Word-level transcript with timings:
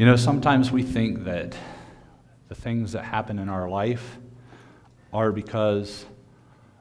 You 0.00 0.06
know, 0.06 0.16
sometimes 0.16 0.72
we 0.72 0.82
think 0.82 1.24
that 1.24 1.54
the 2.48 2.54
things 2.54 2.92
that 2.92 3.04
happen 3.04 3.38
in 3.38 3.50
our 3.50 3.68
life 3.68 4.16
are 5.12 5.30
because 5.30 6.06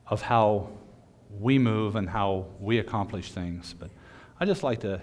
of 0.08 0.22
how 0.22 0.70
we 1.38 1.60
move 1.60 1.98
and 1.98 2.08
how 2.08 2.46
we 2.62 2.78
accomplish 2.78 3.34
things. 3.34 3.76
But 3.78 3.90
I 4.40 4.46
just 4.46 4.64
like 4.64 4.80
to 4.80 5.02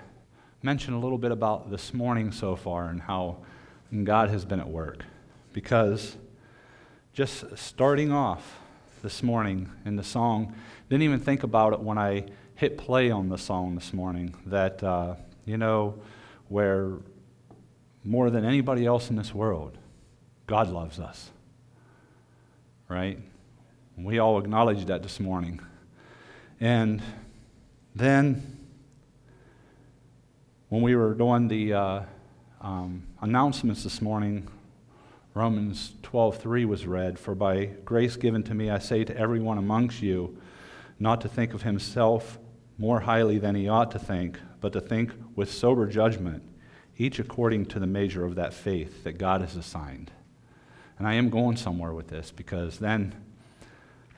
mention 0.63 0.94
a 0.94 0.99
little 0.99 1.19
bit 1.19 1.31
about 1.31 1.71
this 1.71 1.92
morning 1.92 2.33
so 2.33 2.56
far 2.56 2.88
and 2.88 3.03
how 3.03 3.44
God 4.03 4.30
has 4.30 4.46
been 4.46 4.60
at 4.60 4.69
work. 4.71 5.04
Because 5.53 6.17
just 7.12 7.44
starting 7.58 8.12
off 8.12 8.60
this 9.03 9.22
morning 9.22 9.71
in 9.85 9.96
the 9.96 10.03
song, 10.03 10.54
didn't 10.88 11.03
even 11.03 11.21
think 11.21 11.42
about 11.42 11.74
it 11.74 11.80
when 11.80 11.98
I 11.98 12.24
hit 12.54 12.78
play 12.78 13.10
on 13.10 13.28
the 13.28 13.37
song 13.37 13.74
this 13.74 13.92
morning. 13.92 14.35
That, 14.46 14.83
uh, 14.83 15.17
you 15.44 15.58
know, 15.58 16.01
where 16.48 16.95
more 18.06 18.30
than 18.30 18.45
anybody 18.45 18.87
else 18.87 19.10
in 19.10 19.16
this 19.16 19.34
world, 19.34 19.77
God 20.47 20.70
loves 20.70 21.01
us. 21.01 21.30
Right? 22.88 23.19
We 23.98 24.20
all 24.20 24.38
acknowledged 24.38 24.87
that 24.87 25.02
this 25.02 25.19
morning. 25.19 25.60
And 26.61 27.02
then, 27.95 28.59
when 30.69 30.83
we 30.83 30.95
were 30.95 31.14
doing 31.14 31.48
the 31.48 31.73
uh, 31.74 32.00
um, 32.61 33.02
announcements 33.20 33.83
this 33.83 34.00
morning, 34.00 34.47
Romans 35.34 35.95
12:3 36.02 36.64
was 36.64 36.86
read, 36.86 37.19
"For 37.19 37.34
by 37.34 37.66
grace 37.84 38.16
given 38.16 38.42
to 38.45 38.55
me 38.55 38.70
I 38.70 38.78
say 38.78 39.05
to 39.05 39.16
everyone 39.16 39.59
amongst 39.59 40.00
you, 40.00 40.38
not 40.98 41.20
to 41.23 41.28
think 41.28 41.52
of 41.52 41.62
himself 41.62 42.38
more 42.78 43.00
highly 43.00 43.38
than 43.38 43.55
he 43.55 43.69
ought 43.69 43.91
to 43.91 43.98
think, 43.98 44.38
but 44.61 44.73
to 44.75 44.80
think 44.80 45.12
with 45.34 45.50
sober 45.50 45.86
judgment, 45.86 46.42
each 46.98 47.18
according 47.18 47.66
to 47.66 47.78
the 47.78 47.86
measure 47.86 48.24
of 48.24 48.34
that 48.36 48.55
faith 48.55 49.05
that 49.05 49.19
God 49.19 49.41
has 49.41 49.56
assigned." 49.56 50.11
And 50.98 51.06
I 51.06 51.14
am 51.14 51.28
going 51.28 51.56
somewhere 51.56 51.92
with 51.92 52.08
this 52.08 52.30
because 52.30 52.78
then 52.78 53.14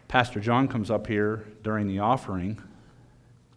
Pastor 0.06 0.40
John 0.40 0.68
comes 0.68 0.90
up 0.90 1.06
here 1.06 1.44
during 1.62 1.86
the 1.86 1.98
offering 1.98 2.62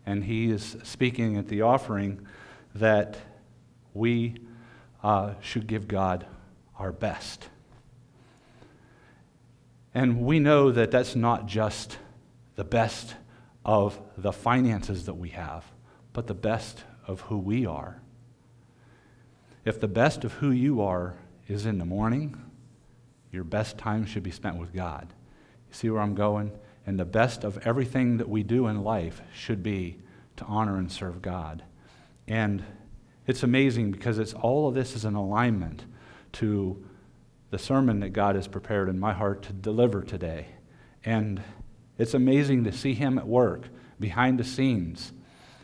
and 0.05 0.23
he 0.23 0.49
is 0.49 0.75
speaking 0.83 1.37
at 1.37 1.47
the 1.47 1.61
offering 1.61 2.25
that 2.75 3.17
we 3.93 4.35
uh, 5.03 5.35
should 5.41 5.67
give 5.67 5.87
God 5.87 6.25
our 6.77 6.91
best. 6.91 7.47
And 9.93 10.21
we 10.21 10.39
know 10.39 10.71
that 10.71 10.91
that's 10.91 11.15
not 11.15 11.45
just 11.45 11.97
the 12.55 12.63
best 12.63 13.15
of 13.63 13.99
the 14.17 14.31
finances 14.31 15.05
that 15.05 15.13
we 15.13 15.29
have, 15.29 15.65
but 16.13 16.27
the 16.27 16.33
best 16.33 16.83
of 17.07 17.21
who 17.21 17.37
we 17.37 17.65
are. 17.65 18.00
If 19.63 19.79
the 19.79 19.87
best 19.87 20.23
of 20.23 20.33
who 20.33 20.51
you 20.51 20.81
are 20.81 21.15
is 21.47 21.65
in 21.65 21.77
the 21.77 21.85
morning, 21.85 22.41
your 23.31 23.43
best 23.43 23.77
time 23.77 24.05
should 24.05 24.23
be 24.23 24.31
spent 24.31 24.57
with 24.57 24.73
God. 24.73 25.13
You 25.69 25.73
see 25.73 25.89
where 25.89 26.01
I'm 26.01 26.15
going? 26.15 26.51
And 26.85 26.99
the 26.99 27.05
best 27.05 27.43
of 27.43 27.59
everything 27.59 28.17
that 28.17 28.27
we 28.27 28.43
do 28.43 28.67
in 28.67 28.83
life 28.83 29.21
should 29.33 29.61
be 29.61 29.99
to 30.37 30.45
honor 30.45 30.77
and 30.77 30.91
serve 30.91 31.21
God. 31.21 31.63
And 32.27 32.63
it's 33.27 33.43
amazing 33.43 33.91
because 33.91 34.17
it's 34.17 34.33
all 34.33 34.67
of 34.67 34.73
this 34.73 34.95
is 34.95 35.05
an 35.05 35.15
alignment 35.15 35.85
to 36.33 36.83
the 37.51 37.59
sermon 37.59 37.99
that 37.99 38.09
God 38.09 38.35
has 38.35 38.47
prepared 38.47 38.89
in 38.89 38.99
my 38.99 39.13
heart 39.13 39.43
to 39.43 39.53
deliver 39.53 40.01
today. 40.01 40.47
And 41.05 41.41
it's 41.97 42.13
amazing 42.13 42.63
to 42.63 42.71
see 42.71 42.93
him 42.93 43.17
at 43.17 43.27
work 43.27 43.65
behind 43.99 44.39
the 44.39 44.43
scenes. 44.43 45.11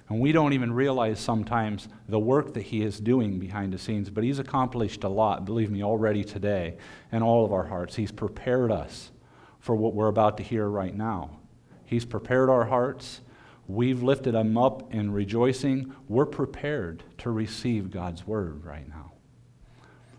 And 0.10 0.22
we 0.22 0.32
don't 0.32 0.54
even 0.54 0.72
realize 0.72 1.20
sometimes 1.20 1.90
the 2.08 2.20
work 2.20 2.54
that 2.54 2.64
he 2.64 2.82
is 2.82 3.00
doing 3.00 3.40
behind 3.40 3.74
the 3.74 3.78
scenes, 3.78 4.10
but 4.10 4.24
he's 4.24 4.40
accomplished 4.40 5.04
a 5.04 5.10
lot, 5.10 5.44
believe 5.44 5.70
me, 5.70 5.84
already 5.84 6.24
today 6.24 6.78
in 7.12 7.22
all 7.22 7.44
of 7.44 7.52
our 7.52 7.66
hearts. 7.66 7.96
He's 7.96 8.12
prepared 8.12 8.72
us 8.72 9.12
for 9.60 9.76
what 9.76 9.94
we're 9.94 10.08
about 10.08 10.38
to 10.38 10.44
hear 10.44 10.68
right 10.70 10.96
now. 10.96 11.40
He's 11.84 12.06
prepared 12.06 12.50
our 12.50 12.66
hearts. 12.66 13.22
We've 13.68 14.02
lifted 14.02 14.34
them 14.34 14.58
up 14.58 14.94
in 14.94 15.12
rejoicing. 15.12 15.94
We're 16.08 16.26
prepared 16.26 17.04
to 17.20 17.32
receive 17.32 17.92
God's 17.92 18.26
word 18.26 18.64
right 18.64 18.88
now. 18.88 19.12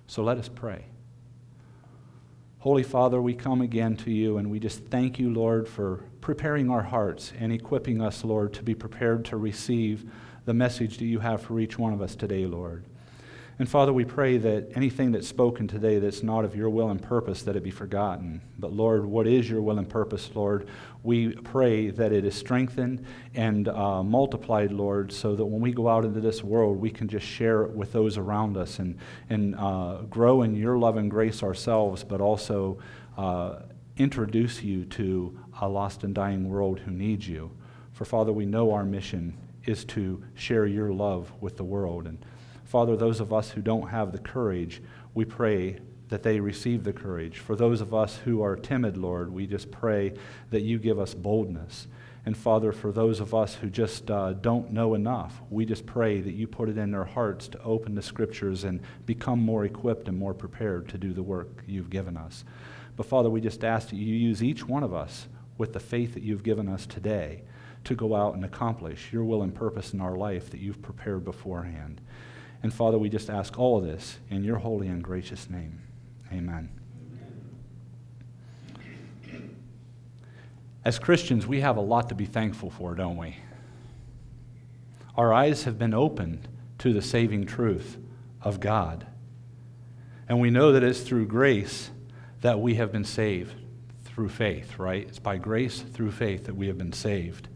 So 0.06 0.22
let 0.22 0.36
us 0.36 0.48
pray. 0.48 0.84
Holy 2.60 2.82
Father, 2.82 3.22
we 3.22 3.34
come 3.34 3.60
again 3.60 3.96
to 3.98 4.10
you 4.10 4.36
and 4.36 4.50
we 4.50 4.58
just 4.58 4.84
thank 4.86 5.20
you, 5.20 5.32
Lord, 5.32 5.68
for 5.68 6.02
preparing 6.20 6.70
our 6.70 6.82
hearts 6.82 7.32
and 7.38 7.52
equipping 7.52 8.02
us, 8.02 8.24
Lord, 8.24 8.52
to 8.54 8.64
be 8.64 8.74
prepared 8.74 9.24
to 9.26 9.36
receive 9.36 10.10
the 10.44 10.54
message 10.54 10.98
that 10.98 11.04
you 11.04 11.20
have 11.20 11.40
for 11.40 11.60
each 11.60 11.78
one 11.78 11.92
of 11.92 12.02
us 12.02 12.16
today, 12.16 12.46
Lord. 12.46 12.84
And 13.60 13.68
Father, 13.68 13.92
we 13.92 14.04
pray 14.04 14.36
that 14.38 14.70
anything 14.76 15.10
that's 15.10 15.26
spoken 15.26 15.66
today 15.66 15.98
that's 15.98 16.22
not 16.22 16.44
of 16.44 16.54
your 16.54 16.70
will 16.70 16.90
and 16.90 17.02
purpose, 17.02 17.42
that 17.42 17.56
it 17.56 17.64
be 17.64 17.72
forgotten. 17.72 18.40
But 18.56 18.72
Lord, 18.72 19.04
what 19.04 19.26
is 19.26 19.50
your 19.50 19.62
will 19.62 19.80
and 19.80 19.88
purpose, 19.88 20.30
Lord? 20.32 20.68
We 21.02 21.32
pray 21.32 21.90
that 21.90 22.12
it 22.12 22.24
is 22.24 22.36
strengthened 22.36 23.04
and 23.34 23.66
uh, 23.66 24.04
multiplied, 24.04 24.70
Lord, 24.70 25.12
so 25.12 25.34
that 25.34 25.44
when 25.44 25.60
we 25.60 25.72
go 25.72 25.88
out 25.88 26.04
into 26.04 26.20
this 26.20 26.44
world, 26.44 26.76
we 26.76 26.90
can 26.90 27.08
just 27.08 27.26
share 27.26 27.64
it 27.64 27.72
with 27.72 27.92
those 27.92 28.16
around 28.16 28.56
us 28.56 28.78
and, 28.78 28.96
and 29.28 29.56
uh, 29.56 30.02
grow 30.08 30.42
in 30.42 30.54
your 30.54 30.78
love 30.78 30.96
and 30.96 31.10
grace 31.10 31.42
ourselves, 31.42 32.04
but 32.04 32.20
also 32.20 32.78
uh, 33.16 33.56
introduce 33.96 34.62
you 34.62 34.84
to 34.84 35.36
a 35.60 35.68
lost 35.68 36.04
and 36.04 36.14
dying 36.14 36.48
world 36.48 36.78
who 36.78 36.92
needs 36.92 37.28
you. 37.28 37.50
For 37.90 38.04
Father, 38.04 38.32
we 38.32 38.46
know 38.46 38.72
our 38.72 38.84
mission 38.84 39.36
is 39.64 39.84
to 39.86 40.22
share 40.34 40.66
your 40.66 40.92
love 40.92 41.32
with 41.40 41.56
the 41.56 41.64
world. 41.64 42.06
And 42.06 42.24
Father, 42.68 42.96
those 42.96 43.18
of 43.18 43.32
us 43.32 43.52
who 43.52 43.62
don't 43.62 43.88
have 43.88 44.12
the 44.12 44.18
courage, 44.18 44.82
we 45.14 45.24
pray 45.24 45.78
that 46.10 46.22
they 46.22 46.38
receive 46.38 46.84
the 46.84 46.92
courage. 46.92 47.38
For 47.38 47.56
those 47.56 47.80
of 47.80 47.94
us 47.94 48.18
who 48.18 48.42
are 48.42 48.56
timid, 48.56 48.98
Lord, 48.98 49.32
we 49.32 49.46
just 49.46 49.70
pray 49.70 50.12
that 50.50 50.60
you 50.60 50.78
give 50.78 50.98
us 50.98 51.14
boldness. 51.14 51.86
And 52.26 52.36
Father, 52.36 52.72
for 52.72 52.92
those 52.92 53.20
of 53.20 53.34
us 53.34 53.54
who 53.54 53.70
just 53.70 54.10
uh, 54.10 54.34
don't 54.34 54.70
know 54.70 54.92
enough, 54.92 55.40
we 55.48 55.64
just 55.64 55.86
pray 55.86 56.20
that 56.20 56.34
you 56.34 56.46
put 56.46 56.68
it 56.68 56.76
in 56.76 56.90
their 56.90 57.06
hearts 57.06 57.48
to 57.48 57.62
open 57.62 57.94
the 57.94 58.02
scriptures 58.02 58.64
and 58.64 58.82
become 59.06 59.40
more 59.40 59.64
equipped 59.64 60.06
and 60.06 60.18
more 60.18 60.34
prepared 60.34 60.90
to 60.90 60.98
do 60.98 61.14
the 61.14 61.22
work 61.22 61.64
you've 61.66 61.88
given 61.88 62.18
us. 62.18 62.44
But 62.96 63.06
Father, 63.06 63.30
we 63.30 63.40
just 63.40 63.64
ask 63.64 63.88
that 63.88 63.96
you 63.96 64.14
use 64.14 64.42
each 64.42 64.68
one 64.68 64.82
of 64.82 64.92
us 64.92 65.26
with 65.56 65.72
the 65.72 65.80
faith 65.80 66.12
that 66.12 66.22
you've 66.22 66.42
given 66.42 66.68
us 66.68 66.84
today 66.84 67.44
to 67.84 67.94
go 67.94 68.14
out 68.14 68.34
and 68.34 68.44
accomplish 68.44 69.10
your 69.10 69.24
will 69.24 69.42
and 69.42 69.54
purpose 69.54 69.94
in 69.94 70.02
our 70.02 70.16
life 70.16 70.50
that 70.50 70.60
you've 70.60 70.82
prepared 70.82 71.24
beforehand. 71.24 72.02
And 72.62 72.72
Father, 72.74 72.98
we 72.98 73.08
just 73.08 73.30
ask 73.30 73.58
all 73.58 73.78
of 73.78 73.84
this 73.84 74.18
in 74.30 74.44
your 74.44 74.56
holy 74.56 74.88
and 74.88 75.02
gracious 75.02 75.48
name. 75.48 75.80
Amen. 76.32 76.70
As 80.84 80.98
Christians, 80.98 81.46
we 81.46 81.60
have 81.60 81.76
a 81.76 81.82
lot 81.82 82.08
to 82.08 82.14
be 82.14 82.24
thankful 82.24 82.70
for, 82.70 82.94
don't 82.94 83.16
we? 83.16 83.36
Our 85.16 85.32
eyes 85.32 85.64
have 85.64 85.78
been 85.78 85.94
opened 85.94 86.48
to 86.78 86.92
the 86.92 87.02
saving 87.02 87.46
truth 87.46 87.98
of 88.40 88.60
God. 88.60 89.06
And 90.28 90.40
we 90.40 90.50
know 90.50 90.72
that 90.72 90.82
it's 90.82 91.00
through 91.00 91.26
grace 91.26 91.90
that 92.40 92.60
we 92.60 92.76
have 92.76 92.92
been 92.92 93.04
saved 93.04 93.54
through 94.04 94.28
faith, 94.28 94.78
right? 94.78 95.06
It's 95.08 95.18
by 95.18 95.36
grace 95.36 95.80
through 95.80 96.12
faith 96.12 96.46
that 96.46 96.54
we 96.54 96.68
have 96.68 96.78
been 96.78 96.92
saved. 96.92 97.48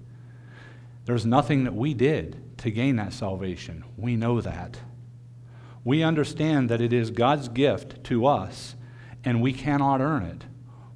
There's 1.04 1.26
nothing 1.26 1.64
that 1.64 1.74
we 1.74 1.94
did 1.94 2.58
to 2.58 2.70
gain 2.70 2.96
that 2.96 3.12
salvation. 3.12 3.84
We 3.96 4.16
know 4.16 4.40
that 4.40 4.78
we 5.84 6.03
understand 6.03 6.69
that 6.69 6.81
it 6.81 6.93
is 6.93 7.10
God's 7.10 7.48
gift 7.48 8.04
to 8.04 8.26
us 8.26 8.76
and 9.25 9.43
we 9.43 9.53
cannot 9.53 10.00
earn 10.00 10.22
it. 10.22 10.44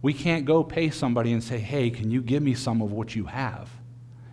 We 0.02 0.12
can't 0.12 0.44
go 0.44 0.62
pay 0.62 0.90
somebody 0.90 1.32
and 1.32 1.42
say, 1.42 1.58
hey, 1.58 1.90
can 1.90 2.10
you 2.10 2.22
give 2.22 2.42
me 2.42 2.54
some 2.54 2.80
of 2.80 2.92
what 2.92 3.14
you 3.16 3.24
have? 3.24 3.70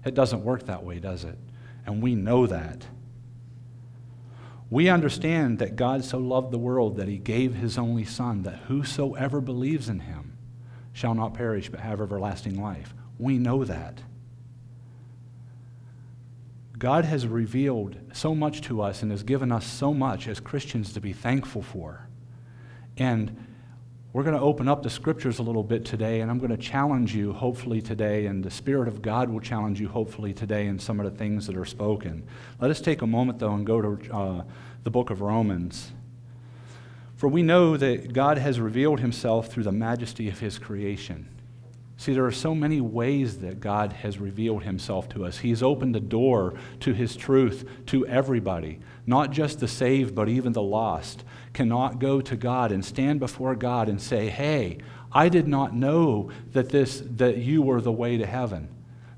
It 0.06 0.14
doesn't 0.14 0.44
work 0.44 0.66
that 0.68 0.84
way, 0.84 1.00
does 1.00 1.24
it? 1.24 1.38
And 1.86 2.02
we 2.02 2.16
know 2.16 2.46
that. 2.48 2.86
We 4.70 4.90
understand 4.90 5.60
that 5.60 5.76
God 5.76 6.04
so 6.04 6.18
loved 6.18 6.52
the 6.52 6.58
world 6.58 6.98
that 6.98 7.08
he 7.08 7.18
gave 7.18 7.56
his 7.56 7.78
only 7.78 8.06
Son, 8.06 8.44
that 8.44 8.60
whosoever 8.68 9.40
believes 9.40 9.90
in 9.90 10.00
him 10.02 10.38
shall 10.94 11.14
not 11.14 11.34
perish 11.34 11.70
but 11.70 11.80
have 11.80 12.02
everlasting 12.02 12.62
life. 12.62 12.94
We 13.20 13.38
know 13.38 13.64
that. 13.66 14.02
God 16.84 17.06
has 17.06 17.26
revealed 17.26 17.96
so 18.12 18.36
much 18.36 18.60
to 18.64 18.82
us 18.82 19.04
and 19.04 19.12
has 19.12 19.24
given 19.24 19.54
us 19.54 19.66
so 19.66 19.94
much 19.94 20.28
as 20.28 20.42
Christians 20.42 20.92
to 20.92 21.00
be 21.00 21.14
thankful 21.14 21.62
for. 21.62 22.10
And 22.98 23.46
we're 24.12 24.24
going 24.24 24.36
to 24.36 24.42
open 24.42 24.68
up 24.68 24.84
the 24.84 24.90
scriptures 24.90 25.40
a 25.40 25.44
little 25.44 25.64
bit 25.64 25.86
today, 25.86 26.20
and 26.20 26.30
I'm 26.30 26.40
going 26.40 26.52
to 26.52 26.58
challenge 26.58 27.16
you, 27.16 27.32
hopefully, 27.32 27.82
today, 27.82 28.26
and 28.26 28.44
the 28.44 28.52
Spirit 28.52 28.90
of 28.90 29.02
God 29.02 29.30
will 29.30 29.40
challenge 29.40 29.80
you, 29.80 29.88
hopefully, 29.88 30.34
today, 30.34 30.68
in 30.68 30.78
some 30.78 31.00
of 31.00 31.10
the 31.10 31.18
things 31.18 31.48
that 31.48 31.56
are 31.56 31.64
spoken. 31.64 32.28
Let 32.60 32.70
us 32.70 32.82
take 32.82 33.02
a 33.02 33.08
moment, 33.08 33.40
though, 33.40 33.54
and 33.54 33.66
go 33.66 33.82
to 33.82 34.14
uh, 34.14 34.44
the 34.84 34.92
book 34.92 35.10
of 35.10 35.22
Romans. 35.22 35.94
For 37.16 37.30
we 37.30 37.44
know 37.44 37.78
that 37.78 38.12
God 38.12 38.38
has 38.38 38.60
revealed 38.60 39.00
himself 39.00 39.48
through 39.48 39.64
the 39.64 39.72
majesty 39.72 40.28
of 40.28 40.40
his 40.40 40.60
creation. 40.60 41.30
See, 41.98 42.14
there 42.14 42.26
are 42.26 42.32
so 42.32 42.56
many 42.56 42.82
ways 42.82 43.40
that 43.40 43.60
God 43.60 43.94
has 43.94 44.18
revealed 44.18 44.64
himself 44.64 45.08
to 45.10 45.26
us. 45.26 45.38
He's 45.38 45.62
opened 45.62 45.94
the 45.96 46.00
door 46.00 46.56
to 46.82 46.94
his 46.94 47.16
truth 47.16 47.70
to 47.88 48.06
everybody, 48.08 48.80
not 49.06 49.32
just 49.32 49.60
the 49.60 49.68
saved, 49.68 50.16
but 50.16 50.28
even 50.28 50.54
the 50.54 50.62
lost. 50.62 51.24
Cannot 51.54 52.00
go 52.00 52.20
to 52.20 52.36
God 52.36 52.72
and 52.72 52.84
stand 52.84 53.20
before 53.20 53.56
God 53.56 53.90
and 53.90 54.02
say, 54.02 54.30
Hey, 54.30 54.80
I 55.12 55.30
did 55.30 55.48
not 55.48 55.76
know 55.76 56.32
that, 56.54 56.70
this, 56.70 57.04
that 57.18 57.38
you 57.38 57.62
were 57.62 57.80
the 57.80 57.92
way 57.92 58.18
to 58.18 58.26
heaven. 58.26 58.70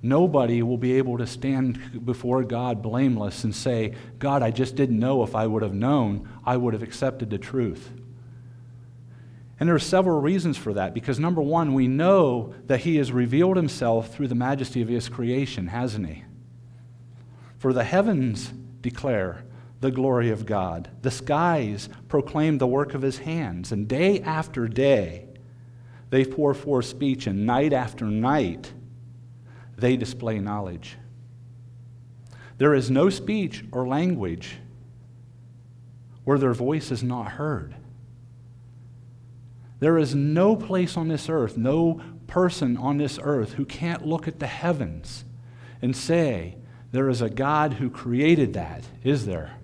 Nobody 0.02 0.62
will 0.62 0.78
be 0.78 0.98
able 0.98 1.18
to 1.18 1.26
stand 1.26 2.06
before 2.06 2.44
God 2.44 2.84
blameless 2.84 3.44
and 3.44 3.56
say, 3.56 3.96
God, 4.20 4.44
I 4.44 4.52
just 4.52 4.76
didn't 4.76 5.00
know. 5.00 5.24
If 5.24 5.34
I 5.34 5.48
would 5.48 5.64
have 5.64 5.74
known, 5.74 6.30
I 6.46 6.58
would 6.58 6.74
have 6.74 6.84
accepted 6.84 7.30
the 7.30 7.40
truth. 7.40 7.92
And 9.60 9.70
there 9.70 9.76
are 9.76 9.80
several 9.80 10.20
reasons 10.20 10.58
for 10.58 10.74
that 10.74 10.94
because, 10.94 11.20
number 11.20 11.42
one, 11.42 11.74
we 11.74 11.88
know 11.88 12.54
that 12.68 12.82
He 12.82 12.98
has 12.98 13.12
revealed 13.12 13.56
Himself 13.56 14.14
through 14.14 14.28
the 14.28 14.36
majesty 14.36 14.82
of 14.82 14.90
His 14.90 15.08
creation, 15.08 15.68
hasn't 15.68 16.08
He? 16.08 16.24
For 17.58 17.72
the 17.72 17.84
heavens 17.84 18.54
declare 18.82 19.46
the 19.80 19.92
glory 19.92 20.30
of 20.30 20.46
God, 20.46 20.90
the 21.02 21.12
skies 21.12 21.90
proclaim 22.08 22.58
the 22.58 22.68
work 22.68 22.94
of 22.94 23.02
His 23.02 23.20
hands, 23.20 23.72
and 23.72 23.88
day 23.88 24.22
after 24.22 24.68
day 24.68 25.28
they 26.10 26.26
pour 26.26 26.54
forth 26.54 26.86
speech, 26.86 27.26
and 27.26 27.46
night 27.46 27.74
after 27.74 28.06
night 28.06 28.74
they 29.78 29.98
display 29.98 30.40
knowledge. 30.40 30.98
There 32.58 32.74
is 32.74 32.92
no 32.92 33.10
speech 33.10 33.64
or 33.72 33.88
language 33.88 34.58
where 36.24 36.38
their 36.38 36.54
voice 36.54 36.92
is 36.92 37.04
not 37.04 37.32
heard. 37.32 37.76
There 39.80 39.98
is 39.98 40.16
no 40.16 40.56
place 40.56 40.98
on 40.98 41.08
this 41.08 41.30
earth, 41.30 41.58
no 41.58 42.02
person 42.28 42.78
on 42.78 42.98
this 42.98 43.20
earth 43.22 43.54
who 43.54 43.66
can't 43.66 44.06
look 44.06 44.28
at 44.28 44.40
the 44.40 44.48
heavens 44.48 45.26
and 45.82 45.96
say, 45.96 46.56
There 46.92 47.10
is 47.10 47.22
a 47.22 47.30
God 47.30 47.74
who 47.74 47.90
created 47.90 48.54
that, 48.54 48.86
is 49.04 49.26
there? 49.26 49.58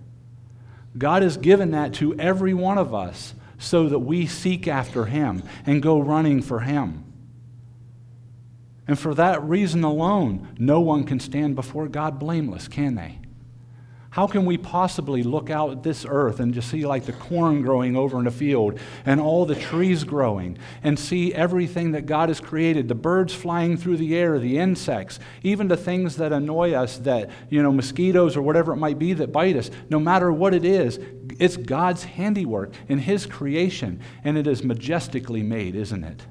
God 0.98 1.24
has 1.24 1.38
given 1.38 1.72
that 1.72 1.94
to 1.96 2.14
every 2.20 2.54
one 2.54 2.78
of 2.78 2.94
us 2.94 3.34
so 3.58 3.88
that 3.88 4.00
we 4.00 4.26
seek 4.26 4.68
after 4.68 5.06
Him 5.06 5.44
and 5.66 5.82
go 5.82 6.00
running 6.00 6.42
for 6.42 6.62
Him. 6.62 7.06
And 8.88 9.00
for 9.00 9.14
that 9.16 9.42
reason 9.44 9.84
alone, 9.84 10.50
no 10.60 10.82
one 10.82 11.06
can 11.06 11.20
stand 11.20 11.56
before 11.56 11.88
God 11.88 12.20
blameless, 12.20 12.68
can 12.68 12.96
they? 12.96 13.20
How 14.12 14.28
can 14.28 14.44
we 14.44 14.58
possibly 14.58 15.24
look 15.24 15.50
out 15.50 15.72
at 15.72 15.84
this 15.84 16.06
earth 16.06 16.42
and 16.42 16.54
just 16.54 16.70
see 16.70 16.86
like 16.86 17.06
the 17.06 17.14
corn 17.14 17.62
growing 17.62 17.96
over 17.96 18.20
in 18.20 18.28
a 18.28 18.32
field 18.32 18.78
and 19.06 19.22
all 19.22 19.46
the 19.46 19.56
trees 19.56 20.04
growing 20.04 20.58
and 20.84 21.00
see 21.00 21.34
everything 21.34 21.94
that 21.94 22.08
God 22.08 22.28
has 22.28 22.42
created, 22.42 22.90
the 22.90 22.94
birds 22.96 23.34
flying 23.34 23.78
through 23.78 23.96
the 23.96 24.18
air, 24.18 24.38
the 24.38 24.58
insects, 24.58 25.18
even 25.44 25.70
the 25.70 25.78
things 25.78 26.18
that 26.18 26.34
annoy 26.34 26.74
us 26.74 26.98
that, 27.00 27.30
you 27.50 27.64
know, 27.64 27.72
mosquitoes 27.72 28.36
or 28.36 28.42
whatever 28.42 28.74
it 28.74 28.78
might 28.78 29.00
be 29.00 29.14
that 29.14 29.32
bite 29.32 29.56
us, 29.56 29.72
no 29.90 29.98
matter 29.98 30.30
what 30.30 30.54
it 30.54 30.66
is, 30.66 31.00
it's 31.40 31.56
God's 31.56 32.04
handiwork 32.04 32.74
in 32.90 33.00
His 33.00 33.26
creation 33.26 34.02
and 34.26 34.38
it 34.38 34.46
is 34.46 34.62
majestically 34.62 35.42
made, 35.42 35.74
isn't 35.74 36.04
it? 36.04 36.28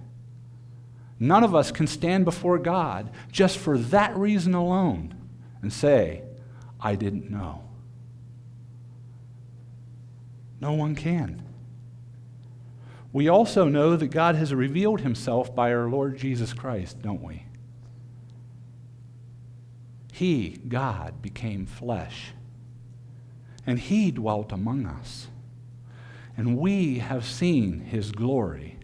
None 1.18 1.44
of 1.44 1.54
us 1.54 1.72
can 1.72 1.86
stand 1.86 2.26
before 2.26 2.58
God 2.58 3.10
just 3.32 3.56
for 3.56 3.78
that 3.78 4.14
reason 4.18 4.52
alone 4.52 5.14
and 5.62 5.72
say, 5.72 6.24
I 6.78 6.94
didn't 6.94 7.30
know. 7.30 7.62
No 10.60 10.72
one 10.72 10.94
can. 10.94 11.42
We 13.12 13.28
also 13.28 13.64
know 13.64 13.96
that 13.96 14.08
God 14.08 14.36
has 14.36 14.54
revealed 14.54 15.00
himself 15.00 15.54
by 15.54 15.72
our 15.72 15.88
Lord 15.88 16.16
Jesus 16.16 16.52
Christ, 16.52 17.02
don't 17.02 17.22
we? 17.22 17.44
He, 20.12 20.60
God, 20.68 21.22
became 21.22 21.66
flesh, 21.66 22.32
and 23.66 23.78
he 23.78 24.10
dwelt 24.10 24.52
among 24.52 24.86
us. 24.86 25.28
And 26.36 26.58
we 26.58 26.98
have 26.98 27.24
seen 27.24 27.80
his 27.80 28.12
glory, 28.12 28.78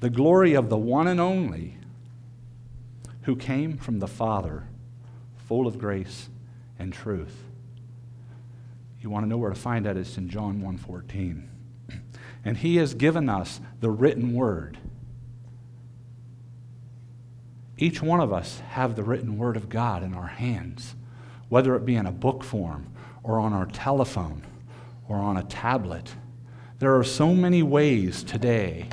the 0.00 0.10
glory 0.10 0.54
of 0.54 0.68
the 0.68 0.76
one 0.78 1.06
and 1.06 1.20
only 1.20 1.78
who 3.22 3.36
came 3.36 3.76
from 3.76 3.98
the 3.98 4.08
Father, 4.08 4.64
full 5.36 5.66
of 5.66 5.78
grace 5.78 6.28
and 6.78 6.92
truth 6.92 7.45
you 9.00 9.10
want 9.10 9.24
to 9.24 9.28
know 9.28 9.36
where 9.36 9.50
to 9.50 9.56
find 9.56 9.86
that, 9.86 9.96
it's 9.96 10.16
in 10.16 10.28
John 10.28 10.60
1.14. 10.62 11.48
And 12.44 12.56
he 12.56 12.76
has 12.76 12.94
given 12.94 13.28
us 13.28 13.60
the 13.80 13.90
written 13.90 14.32
word. 14.32 14.78
Each 17.78 18.00
one 18.00 18.20
of 18.20 18.32
us 18.32 18.60
have 18.70 18.96
the 18.96 19.02
written 19.02 19.36
word 19.36 19.56
of 19.56 19.68
God 19.68 20.02
in 20.02 20.14
our 20.14 20.28
hands, 20.28 20.94
whether 21.48 21.74
it 21.74 21.84
be 21.84 21.96
in 21.96 22.06
a 22.06 22.12
book 22.12 22.42
form 22.42 22.86
or 23.22 23.38
on 23.38 23.52
our 23.52 23.66
telephone 23.66 24.42
or 25.08 25.16
on 25.16 25.36
a 25.36 25.42
tablet. 25.42 26.14
There 26.78 26.96
are 26.96 27.04
so 27.04 27.34
many 27.34 27.62
ways 27.62 28.22
today 28.22 28.88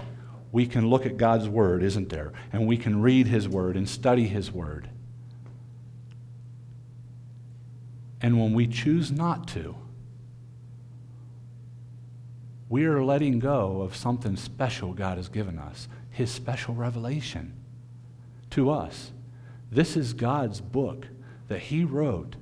we 0.52 0.66
can 0.66 0.90
look 0.90 1.06
at 1.06 1.18
God's 1.18 1.50
word, 1.50 1.82
isn't 1.82 2.10
there? 2.10 2.32
And 2.52 2.68
we 2.68 2.78
can 2.78 3.02
read 3.02 3.28
his 3.28 3.48
word 3.48 3.76
and 3.76 3.90
study 3.90 4.28
his 4.28 4.52
word. 4.52 4.90
And 8.22 8.40
when 8.40 8.54
we 8.54 8.68
choose 8.68 9.12
not 9.12 9.48
to, 9.50 9.76
we 12.74 12.86
are 12.86 13.04
letting 13.04 13.38
go 13.38 13.82
of 13.82 13.96
something 13.96 14.36
special 14.36 14.94
God 14.94 15.18
has 15.18 15.30
given 15.30 15.60
us, 15.60 15.88
His 16.10 16.32
special 16.32 16.74
revelation 16.74 17.54
to 18.50 18.72
us. 18.72 19.12
This 19.72 19.96
is 19.96 20.14
God's 20.14 20.60
book 20.60 21.06
that 21.50 21.60
He 21.60 21.84
wrote 21.84 22.36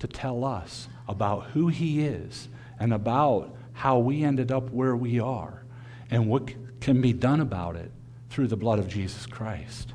to 0.00 0.06
tell 0.06 0.44
us 0.44 0.88
about 1.08 1.52
who 1.52 1.68
He 1.68 2.04
is 2.04 2.50
and 2.78 2.92
about 2.92 3.56
how 3.72 3.98
we 3.98 4.22
ended 4.22 4.52
up 4.52 4.68
where 4.68 4.94
we 4.94 5.18
are 5.18 5.64
and 6.10 6.28
what 6.28 6.52
can 6.82 7.00
be 7.00 7.14
done 7.14 7.40
about 7.40 7.74
it 7.74 7.90
through 8.28 8.48
the 8.48 8.58
blood 8.58 8.78
of 8.78 8.88
Jesus 8.88 9.24
Christ. 9.24 9.94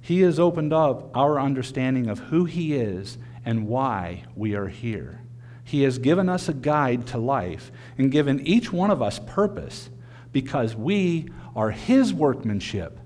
He 0.00 0.22
has 0.22 0.40
opened 0.40 0.72
up 0.72 1.14
our 1.14 1.38
understanding 1.38 2.08
of 2.08 2.20
who 2.20 2.46
He 2.46 2.74
is 2.74 3.18
and 3.44 3.68
why 3.68 4.24
we 4.34 4.54
are 4.54 4.68
here. 4.68 5.20
He 5.66 5.82
has 5.82 5.98
given 5.98 6.28
us 6.28 6.48
a 6.48 6.54
guide 6.54 7.08
to 7.08 7.18
life 7.18 7.72
and 7.98 8.12
given 8.12 8.38
each 8.46 8.72
one 8.72 8.88
of 8.88 9.02
us 9.02 9.18
purpose 9.26 9.90
because 10.30 10.76
we 10.76 11.28
are 11.56 11.72
His 11.72 12.14
workmanship, 12.14 13.00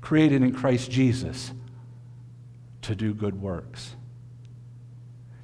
created 0.00 0.42
in 0.42 0.52
Christ 0.52 0.90
Jesus 0.90 1.52
to 2.82 2.96
do 2.96 3.14
good 3.14 3.40
works. 3.40 3.94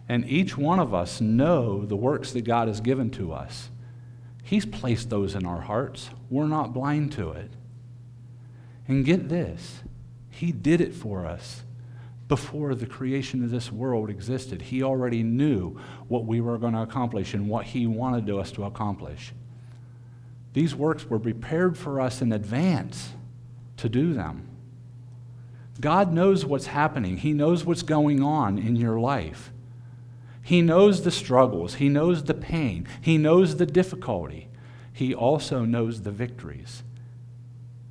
And 0.08 0.28
each 0.28 0.58
one 0.58 0.80
of 0.80 0.92
us 0.92 1.20
know 1.20 1.86
the 1.86 1.94
works 1.94 2.32
that 2.32 2.42
God 2.42 2.66
has 2.66 2.80
given 2.80 3.10
to 3.12 3.32
us. 3.32 3.70
He's 4.42 4.66
placed 4.66 5.10
those 5.10 5.36
in 5.36 5.46
our 5.46 5.60
hearts. 5.60 6.10
We're 6.28 6.48
not 6.48 6.74
blind 6.74 7.12
to 7.12 7.30
it. 7.30 7.52
And 8.88 9.04
get 9.04 9.28
this, 9.28 9.82
He 10.28 10.50
did 10.50 10.80
it 10.80 10.92
for 10.92 11.24
us 11.24 11.62
before 12.32 12.74
the 12.74 12.86
creation 12.86 13.44
of 13.44 13.50
this 13.50 13.70
world 13.70 14.08
existed. 14.08 14.62
He 14.62 14.82
already 14.82 15.22
knew 15.22 15.78
what 16.08 16.24
we 16.24 16.40
were 16.40 16.56
going 16.56 16.72
to 16.72 16.80
accomplish 16.80 17.34
and 17.34 17.46
what 17.46 17.66
He 17.66 17.86
wanted 17.86 18.30
us 18.30 18.50
to 18.52 18.64
accomplish. 18.64 19.34
These 20.54 20.74
works 20.74 21.04
were 21.04 21.18
prepared 21.18 21.76
for 21.76 22.00
us 22.00 22.22
in 22.22 22.32
advance 22.32 23.10
to 23.76 23.90
do 23.90 24.14
them. 24.14 24.48
God 25.78 26.10
knows 26.10 26.46
what's 26.46 26.68
happening, 26.68 27.18
He 27.18 27.34
knows 27.34 27.66
what's 27.66 27.82
going 27.82 28.22
on 28.22 28.56
in 28.56 28.76
your 28.76 28.98
life. 28.98 29.52
He 30.40 30.62
knows 30.62 31.02
the 31.02 31.10
struggles, 31.10 31.74
He 31.74 31.90
knows 31.90 32.24
the 32.24 32.32
pain, 32.32 32.88
He 33.02 33.18
knows 33.18 33.58
the 33.58 33.66
difficulty. 33.66 34.48
He 34.90 35.14
also 35.14 35.66
knows 35.66 36.00
the 36.00 36.10
victories. 36.10 36.82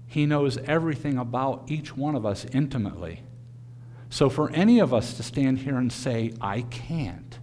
He 0.07 0.25
knows 0.25 0.57
everything 0.65 1.19
about 1.19 1.65
each 1.67 1.95
one 1.95 2.15
of 2.15 2.25
us 2.25 2.47
intimately. 2.51 3.21
So, 4.11 4.29
for 4.29 4.51
any 4.51 4.79
of 4.79 4.93
us 4.93 5.13
to 5.15 5.23
stand 5.23 5.59
here 5.59 5.77
and 5.77 5.91
say, 5.91 6.33
I 6.41 6.63
can't, 6.63 7.39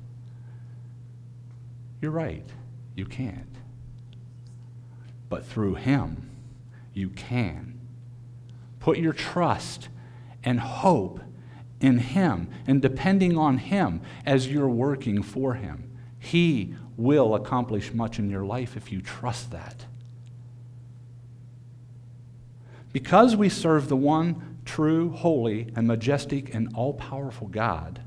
you're 2.03 2.11
right, 2.11 2.47
you 2.95 3.07
can't. 3.07 3.57
But 5.31 5.47
through 5.47 5.77
Him, 5.77 6.29
you 6.93 7.09
can. 7.09 7.81
Put 8.81 8.99
your 8.99 9.15
trust 9.15 9.89
and 10.45 10.61
hope 10.61 11.21
in 11.81 12.01
Him 12.01 12.51
and 12.67 12.83
depending 12.83 13.39
on 13.39 13.57
Him 13.57 14.03
as 14.27 14.49
you're 14.49 14.69
working 14.69 15.23
for 15.23 15.55
Him. 15.55 15.91
He 16.19 16.75
will 16.99 17.35
accomplish 17.35 17.95
much 17.95 18.19
in 18.19 18.29
your 18.29 18.45
life 18.45 18.77
if 18.77 18.93
you 18.93 19.01
trust 19.01 19.53
that. 19.53 19.87
Because 22.93 23.35
we 23.37 23.49
serve 23.49 23.89
the 23.89 23.97
one 23.97 24.48
true, 24.69 25.09
holy, 25.09 25.67
and 25.75 25.87
majestic 25.87 26.55
and 26.55 26.69
all 26.75 26.93
powerful 26.93 27.49
God, 27.49 28.03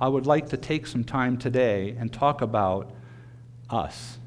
I 0.00 0.08
would 0.08 0.26
like 0.26 0.48
to 0.48 0.56
take 0.56 0.88
some 0.88 1.04
time 1.04 1.38
today 1.38 1.94
and 1.96 2.12
talk 2.12 2.42
about 2.42 2.92
us. 3.70 4.18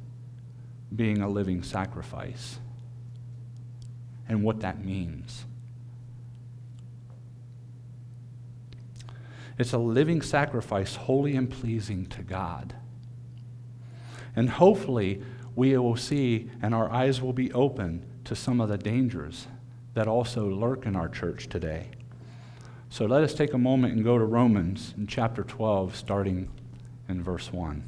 being 0.96 1.22
a 1.22 1.30
living 1.30 1.62
sacrifice 1.62 2.58
and 4.28 4.44
what 4.44 4.62
that 4.62 4.84
means. 4.84 5.46
It's 9.60 9.72
a 9.72 9.78
living 9.78 10.24
sacrifice, 10.24 10.96
holy 10.96 11.36
and 11.36 11.48
pleasing 11.48 12.08
to 12.08 12.24
God. 12.24 12.74
And 14.36 14.50
hopefully, 14.50 15.22
we 15.56 15.78
will 15.78 15.96
see 15.96 16.50
and 16.60 16.74
our 16.74 16.92
eyes 16.92 17.22
will 17.22 17.34
be 17.34 17.52
open 17.54 18.04
to 18.24 18.36
some 18.36 18.60
of 18.60 18.70
the 18.70 18.80
dangers 18.80 19.46
that 19.93 20.08
also 20.08 20.50
lurk 20.50 20.86
in 20.86 20.96
our 20.96 21.10
church 21.10 21.48
today. 21.50 21.88
So 22.89 23.05
let 23.05 23.24
us 23.24 23.34
take 23.34 23.53
a 23.53 23.58
moment 23.58 23.93
and 23.93 24.03
go 24.03 24.17
to 24.17 24.25
Romans 24.25 24.93
in 24.98 25.08
chapter 25.08 25.43
12, 25.43 25.96
starting 25.96 26.50
in 27.08 27.22
verse 27.24 27.53
1. 27.53 27.84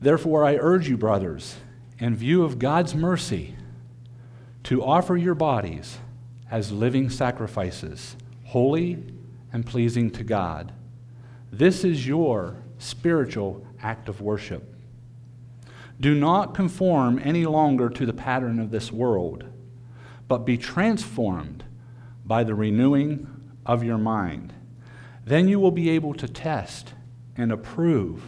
Therefore, 0.00 0.44
I 0.44 0.56
urge 0.56 0.88
you, 0.88 0.98
brothers, 0.98 1.56
in 1.98 2.14
view 2.14 2.42
of 2.42 2.58
God's 2.58 2.94
mercy, 2.94 3.56
to 4.64 4.84
offer 4.84 5.16
your 5.16 5.34
bodies 5.34 5.98
as 6.50 6.70
living 6.70 7.08
sacrifices, 7.08 8.16
holy 8.44 9.02
and 9.52 9.64
pleasing 9.64 10.10
to 10.10 10.22
God. 10.22 10.72
This 11.50 11.82
is 11.82 12.06
your 12.06 12.56
spiritual 12.78 13.66
act 13.80 14.08
of 14.08 14.20
worship. 14.20 14.75
Do 16.00 16.14
not 16.14 16.54
conform 16.54 17.20
any 17.22 17.46
longer 17.46 17.88
to 17.88 18.04
the 18.06 18.12
pattern 18.12 18.58
of 18.58 18.70
this 18.70 18.92
world, 18.92 19.44
but 20.28 20.44
be 20.44 20.58
transformed 20.58 21.64
by 22.24 22.44
the 22.44 22.54
renewing 22.54 23.26
of 23.64 23.82
your 23.82 23.98
mind. 23.98 24.52
Then 25.24 25.48
you 25.48 25.58
will 25.58 25.70
be 25.70 25.90
able 25.90 26.14
to 26.14 26.28
test 26.28 26.94
and 27.36 27.50
approve 27.50 28.22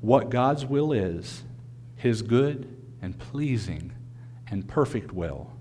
what 0.00 0.30
God's 0.30 0.64
will 0.64 0.92
is, 0.92 1.42
his 1.96 2.22
good 2.22 2.74
and 3.02 3.18
pleasing 3.18 3.92
and 4.48 4.66
perfect 4.66 5.12
will. 5.12 5.52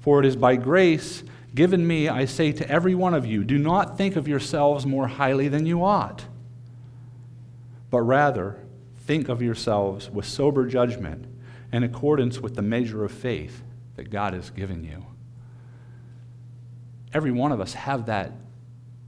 For 0.00 0.18
it 0.20 0.26
is 0.26 0.36
by 0.36 0.56
grace 0.56 1.22
given 1.54 1.86
me, 1.86 2.08
I 2.08 2.24
say 2.24 2.52
to 2.52 2.68
every 2.68 2.94
one 2.94 3.12
of 3.12 3.26
you, 3.26 3.44
do 3.44 3.58
not 3.58 3.98
think 3.98 4.16
of 4.16 4.28
yourselves 4.28 4.86
more 4.86 5.08
highly 5.08 5.48
than 5.48 5.66
you 5.66 5.84
ought, 5.84 6.24
but 7.90 8.00
rather 8.00 8.64
think 8.98 9.28
of 9.28 9.42
yourselves 9.42 10.08
with 10.08 10.24
sober 10.24 10.66
judgment 10.66 11.26
in 11.72 11.82
accordance 11.82 12.40
with 12.40 12.54
the 12.54 12.62
measure 12.62 13.04
of 13.04 13.12
faith 13.12 13.62
that 13.96 14.10
God 14.10 14.32
has 14.32 14.50
given 14.50 14.84
you. 14.84 15.04
Every 17.12 17.32
one 17.32 17.52
of 17.52 17.60
us 17.60 17.74
have 17.74 18.06
that 18.06 18.32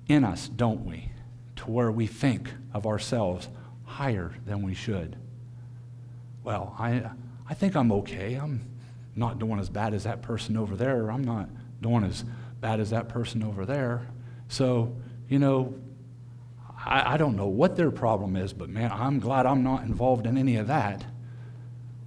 in 0.08 0.24
us, 0.24 0.48
don't 0.48 0.84
we? 0.84 1.10
To 1.56 1.70
where 1.70 1.90
we 1.90 2.06
think 2.06 2.52
of 2.74 2.86
ourselves 2.86 3.48
higher 3.84 4.32
than 4.44 4.62
we 4.62 4.74
should. 4.74 5.16
Well, 6.42 6.74
I, 6.78 7.10
I 7.48 7.54
think 7.54 7.76
I'm 7.76 7.92
okay. 7.92 8.34
I'm 8.34 8.68
not 9.14 9.38
doing 9.38 9.60
as 9.60 9.68
bad 9.68 9.94
as 9.94 10.04
that 10.04 10.22
person 10.22 10.56
over 10.56 10.74
there. 10.74 11.12
I'm 11.12 11.22
not 11.22 11.48
doing 11.80 12.04
as 12.04 12.24
bad 12.60 12.80
as 12.80 12.90
that 12.90 13.08
person 13.08 13.42
over 13.42 13.64
there. 13.64 14.08
So, 14.48 14.96
you 15.28 15.38
know, 15.38 15.74
I, 16.84 17.14
I 17.14 17.16
don't 17.16 17.36
know 17.36 17.46
what 17.46 17.76
their 17.76 17.90
problem 17.90 18.36
is, 18.36 18.52
but 18.52 18.68
man, 18.68 18.90
I'm 18.92 19.18
glad 19.18 19.46
I'm 19.46 19.62
not 19.62 19.84
involved 19.84 20.26
in 20.26 20.36
any 20.36 20.56
of 20.56 20.66
that. 20.68 21.04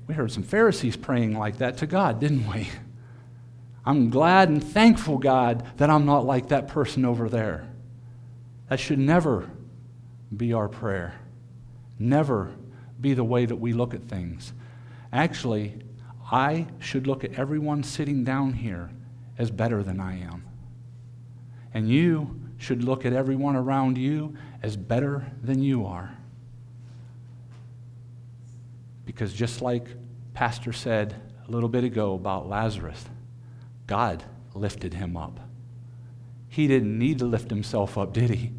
We 0.07 0.13
heard 0.13 0.31
some 0.31 0.43
Pharisees 0.43 0.97
praying 0.97 1.37
like 1.37 1.57
that 1.57 1.77
to 1.77 1.87
God, 1.87 2.19
didn't 2.19 2.47
we? 2.51 2.67
I'm 3.85 4.09
glad 4.09 4.49
and 4.49 4.63
thankful, 4.63 5.17
God, 5.17 5.65
that 5.77 5.89
I'm 5.89 6.05
not 6.05 6.25
like 6.25 6.49
that 6.49 6.67
person 6.67 7.05
over 7.05 7.29
there. 7.29 7.67
That 8.69 8.79
should 8.79 8.99
never 8.99 9.49
be 10.35 10.53
our 10.53 10.67
prayer, 10.67 11.15
never 11.99 12.51
be 12.99 13.13
the 13.13 13.23
way 13.23 13.45
that 13.45 13.55
we 13.55 13.73
look 13.73 13.93
at 13.93 14.07
things. 14.07 14.53
Actually, 15.13 15.79
I 16.31 16.67
should 16.79 17.05
look 17.05 17.23
at 17.23 17.33
everyone 17.33 17.83
sitting 17.83 18.23
down 18.23 18.53
here 18.53 18.89
as 19.37 19.51
better 19.51 19.83
than 19.83 19.99
I 19.99 20.19
am. 20.19 20.43
And 21.73 21.89
you 21.89 22.44
should 22.57 22.83
look 22.83 23.05
at 23.05 23.13
everyone 23.13 23.55
around 23.55 23.97
you 23.97 24.35
as 24.63 24.77
better 24.77 25.31
than 25.43 25.61
you 25.61 25.85
are. 25.85 26.17
Because 29.05 29.33
just 29.33 29.61
like 29.61 29.87
Pastor 30.33 30.73
said 30.73 31.15
a 31.47 31.51
little 31.51 31.69
bit 31.69 31.83
ago 31.83 32.13
about 32.15 32.49
Lazarus, 32.49 33.05
God 33.87 34.23
lifted 34.53 34.93
him 34.93 35.15
up. 35.15 35.39
He 36.47 36.67
didn't 36.67 36.97
need 36.97 37.19
to 37.19 37.25
lift 37.25 37.49
himself 37.49 37.97
up, 37.97 38.13
did 38.13 38.29
he? 38.29 38.53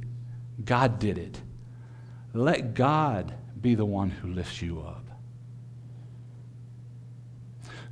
God 0.64 0.98
did 0.98 1.18
it. 1.18 1.40
Let 2.32 2.74
God 2.74 3.34
be 3.60 3.74
the 3.74 3.86
one 3.86 4.10
who 4.10 4.28
lifts 4.28 4.60
you 4.60 4.80
up. 4.80 5.04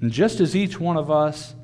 And 0.01 0.11
just 0.11 0.41
as 0.41 0.55
each 0.55 0.79
one 0.79 0.97
of 0.97 1.11
us 1.11 1.55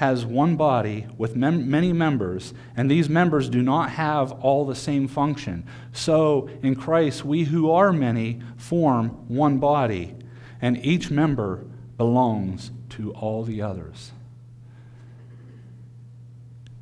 has 0.00 0.24
one 0.24 0.56
body 0.56 1.06
with 1.18 1.36
mem- 1.36 1.70
many 1.70 1.92
members, 1.92 2.54
and 2.74 2.90
these 2.90 3.06
members 3.06 3.50
do 3.50 3.60
not 3.60 3.90
have 3.90 4.32
all 4.32 4.64
the 4.64 4.74
same 4.74 5.06
function, 5.06 5.62
so 5.92 6.48
in 6.62 6.74
Christ, 6.74 7.22
we 7.22 7.44
who 7.44 7.70
are 7.70 7.92
many 7.92 8.40
form 8.56 9.10
one 9.28 9.58
body, 9.58 10.14
and 10.62 10.82
each 10.82 11.10
member 11.10 11.66
belongs 11.98 12.70
to 12.88 13.12
all 13.12 13.44
the 13.44 13.60
others. 13.60 14.12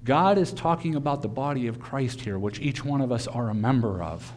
God 0.04 0.38
is 0.38 0.52
talking 0.52 0.94
about 0.94 1.20
the 1.20 1.28
body 1.28 1.66
of 1.66 1.80
Christ 1.80 2.20
here, 2.20 2.38
which 2.38 2.60
each 2.60 2.84
one 2.84 3.00
of 3.00 3.10
us 3.10 3.26
are 3.26 3.50
a 3.50 3.54
member 3.54 4.00
of. 4.00 4.32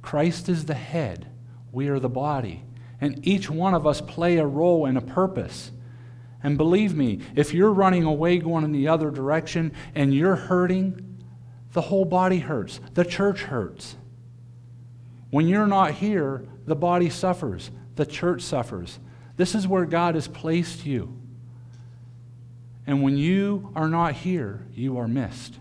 Christ 0.00 0.48
is 0.48 0.64
the 0.64 0.72
head, 0.72 1.26
we 1.72 1.88
are 1.88 2.00
the 2.00 2.08
body, 2.08 2.64
and 3.02 3.20
each 3.28 3.50
one 3.50 3.74
of 3.74 3.86
us 3.86 4.00
play 4.00 4.38
a 4.38 4.46
role 4.46 4.86
and 4.86 4.96
a 4.96 5.02
purpose. 5.02 5.72
And 6.42 6.58
believe 6.58 6.94
me, 6.94 7.20
if 7.36 7.54
you're 7.54 7.72
running 7.72 8.04
away 8.04 8.38
going 8.38 8.64
in 8.64 8.72
the 8.72 8.88
other 8.88 9.10
direction 9.10 9.72
and 9.94 10.12
you're 10.14 10.36
hurting, 10.36 11.24
the 11.72 11.82
whole 11.82 12.04
body 12.04 12.38
hurts. 12.38 12.80
The 12.94 13.04
church 13.04 13.42
hurts. 13.42 13.96
When 15.30 15.48
you're 15.48 15.66
not 15.66 15.92
here, 15.92 16.44
the 16.66 16.76
body 16.76 17.08
suffers. 17.08 17.70
The 17.96 18.06
church 18.06 18.42
suffers. 18.42 18.98
This 19.36 19.54
is 19.54 19.66
where 19.66 19.86
God 19.86 20.14
has 20.14 20.28
placed 20.28 20.84
you. 20.84 21.16
And 22.86 23.02
when 23.02 23.16
you 23.16 23.70
are 23.74 23.88
not 23.88 24.14
here, 24.14 24.66
you 24.74 24.98
are 24.98 25.08
missed. 25.08 25.58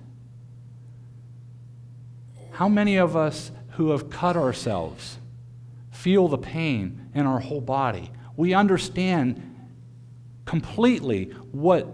How 2.51 2.67
many 2.67 2.97
of 2.97 3.15
us 3.15 3.51
who 3.71 3.91
have 3.91 4.09
cut 4.09 4.35
ourselves 4.35 5.17
feel 5.91 6.27
the 6.27 6.38
pain 6.38 7.09
in 7.13 7.25
our 7.25 7.39
whole 7.39 7.61
body? 7.61 8.11
We 8.35 8.53
understand 8.53 9.50
completely 10.51 11.24
what 11.53 11.88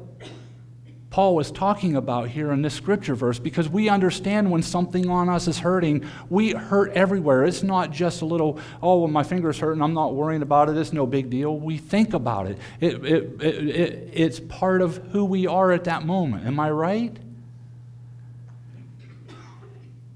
Paul 1.12 1.36
was 1.36 1.52
talking 1.52 1.96
about 1.96 2.30
here 2.30 2.52
in 2.52 2.64
this 2.64 2.74
scripture 2.74 3.14
verse 3.14 3.38
because 3.38 3.70
we 3.70 3.88
understand 3.88 4.50
when 4.50 4.64
something 4.64 5.12
on 5.12 5.30
us 5.30 5.48
is 5.48 5.60
hurting, 5.60 6.04
we 6.28 6.54
hurt 6.54 6.92
everywhere. 6.94 7.44
It's 7.44 7.62
not 7.62 7.92
just 7.92 8.24
a 8.24 8.26
little, 8.26 8.60
oh, 8.82 9.02
well, 9.02 9.08
my 9.10 9.22
finger's 9.22 9.60
hurting, 9.60 9.84
I'm 9.84 9.94
not 9.94 10.16
worrying 10.16 10.42
about 10.42 10.70
it, 10.70 10.78
it's 10.78 10.92
no 10.92 11.06
big 11.06 11.30
deal. 11.30 11.56
We 11.60 11.78
think 11.78 12.16
about 12.16 12.48
it. 12.48 12.58
It, 12.80 13.06
it, 13.06 13.42
it, 13.44 13.68
it. 13.68 14.10
It's 14.14 14.40
part 14.40 14.82
of 14.82 14.98
who 15.12 15.24
we 15.24 15.46
are 15.46 15.72
at 15.72 15.84
that 15.84 16.04
moment. 16.04 16.48
Am 16.48 16.60
I 16.60 16.72
right? 16.72 17.16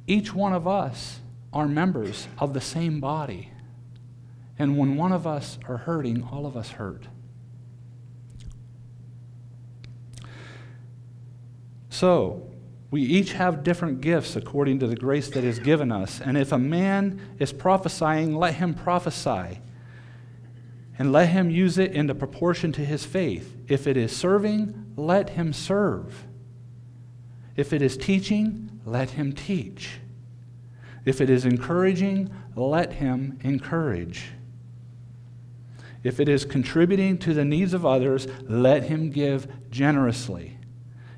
Each 0.07 0.33
one 0.33 0.53
of 0.53 0.67
us 0.67 1.19
are 1.53 1.67
members 1.67 2.27
of 2.39 2.55
the 2.55 2.61
same 2.61 2.99
body. 2.99 3.51
And 4.57 4.79
when 4.79 4.97
one 4.97 5.11
of 5.11 5.27
us 5.27 5.59
are 5.69 5.77
hurting, 5.77 6.23
all 6.23 6.47
of 6.47 6.57
us 6.57 6.71
hurt. 6.71 7.05
So, 11.91 12.49
we 12.89 13.01
each 13.01 13.33
have 13.33 13.63
different 13.63 13.99
gifts 13.99 14.35
according 14.37 14.79
to 14.79 14.87
the 14.87 14.95
grace 14.95 15.29
that 15.31 15.43
is 15.43 15.59
given 15.59 15.91
us. 15.91 16.21
And 16.21 16.37
if 16.37 16.53
a 16.53 16.57
man 16.57 17.21
is 17.37 17.51
prophesying, 17.51 18.35
let 18.35 18.55
him 18.55 18.73
prophesy. 18.73 19.59
And 20.97 21.11
let 21.11 21.29
him 21.29 21.49
use 21.49 21.77
it 21.77 21.91
in 21.91 22.07
the 22.07 22.15
proportion 22.15 22.71
to 22.73 22.85
his 22.85 23.05
faith. 23.05 23.57
If 23.67 23.87
it 23.87 23.97
is 23.97 24.15
serving, 24.15 24.93
let 24.95 25.31
him 25.31 25.51
serve. 25.51 26.25
If 27.57 27.73
it 27.73 27.81
is 27.81 27.97
teaching, 27.97 28.79
let 28.85 29.11
him 29.11 29.33
teach. 29.33 29.99
If 31.03 31.19
it 31.19 31.29
is 31.29 31.43
encouraging, 31.43 32.29
let 32.55 32.93
him 32.93 33.37
encourage. 33.41 34.31
If 36.03 36.21
it 36.21 36.29
is 36.29 36.45
contributing 36.45 37.17
to 37.19 37.33
the 37.33 37.45
needs 37.45 37.73
of 37.73 37.85
others, 37.85 38.27
let 38.43 38.83
him 38.83 39.09
give 39.11 39.47
generously. 39.69 40.57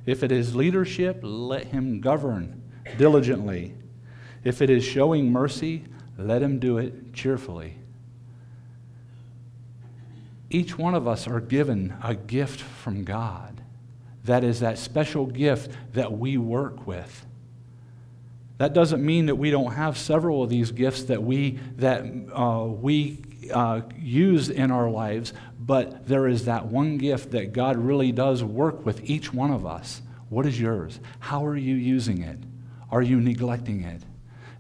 If 0.05 0.24
it 0.24 0.31
is 0.31 0.55
leadership, 0.55 1.19
let 1.22 1.67
him 1.67 2.01
govern 2.01 2.62
diligently. 2.98 3.75
If 4.43 4.62
it 4.62 4.69
is 4.69 4.83
showing 4.83 5.31
mercy, 5.31 5.86
let 6.17 6.41
him 6.41 6.60
do 6.60 6.77
it 6.77 7.13
cheerfully. 7.13 7.77
Each 10.50 10.77
one 10.77 10.93
of 10.93 11.07
us 11.07 11.27
are 11.27 11.39
given 11.39 11.95
a 12.03 12.13
gift 12.13 12.60
from 12.60 13.03
God. 13.03 13.62
That 14.25 14.43
is 14.43 14.60
that 14.60 14.77
special 14.77 15.25
gift 15.25 15.72
that 15.93 16.12
we 16.12 16.38
work 16.38 16.86
with. 16.86 17.25
That 18.60 18.74
doesn't 18.74 19.03
mean 19.03 19.25
that 19.25 19.36
we 19.36 19.51
don't 19.51 19.74
have 19.74 19.98
several 19.98 20.43
of 20.43 20.50
these 20.50 20.72
gifts 20.72 21.03
that 21.03 21.24
we, 21.24 21.60
that, 21.77 22.03
uh, 22.31 22.65
we 22.65 23.19
uh, 23.51 23.81
use 23.97 24.50
in 24.50 24.71
our 24.71 24.89
lives, 24.89 25.33
but 25.59 26.07
there 26.07 26.27
is 26.27 26.45
that 26.45 26.67
one 26.67 26.97
gift 26.97 27.31
that 27.31 27.53
God 27.53 27.77
really 27.77 28.12
does 28.12 28.43
work 28.43 28.85
with 28.85 29.09
each 29.09 29.33
one 29.33 29.51
of 29.51 29.65
us. 29.65 30.01
What 30.29 30.45
is 30.45 30.59
yours? 30.59 31.00
How 31.19 31.45
are 31.45 31.55
you 31.55 31.75
using 31.75 32.21
it? 32.21 32.39
Are 32.91 33.01
you 33.01 33.19
neglecting 33.19 33.83
it? 33.83 34.03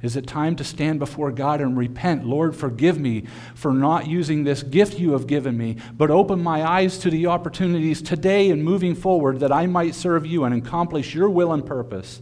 Is 0.03 0.17
it 0.17 0.27
time 0.27 0.57
to 0.57 0.65
stand 0.65 0.99
before 0.99 1.31
God 1.31 1.61
and 1.61 1.77
repent? 1.77 2.25
Lord, 2.25 2.55
forgive 2.55 2.99
me 2.99 3.23
for 3.55 3.73
not 3.73 4.05
using 4.05 4.43
this 4.43 4.61
gift 4.61 4.99
you 4.99 5.13
have 5.13 5.27
given 5.27 5.57
me, 5.57 5.77
but 5.93 6.11
open 6.11 6.43
my 6.43 6.61
eyes 6.61 6.97
to 6.99 7.09
the 7.09 7.27
opportunities 7.27 8.01
today 8.01 8.49
and 8.49 8.63
moving 8.63 8.95
forward 8.95 9.39
that 9.39 9.51
I 9.53 9.65
might 9.65 9.95
serve 9.95 10.25
you 10.25 10.43
and 10.43 10.53
accomplish 10.53 11.15
your 11.15 11.29
will 11.29 11.53
and 11.53 11.65
purpose 11.65 12.21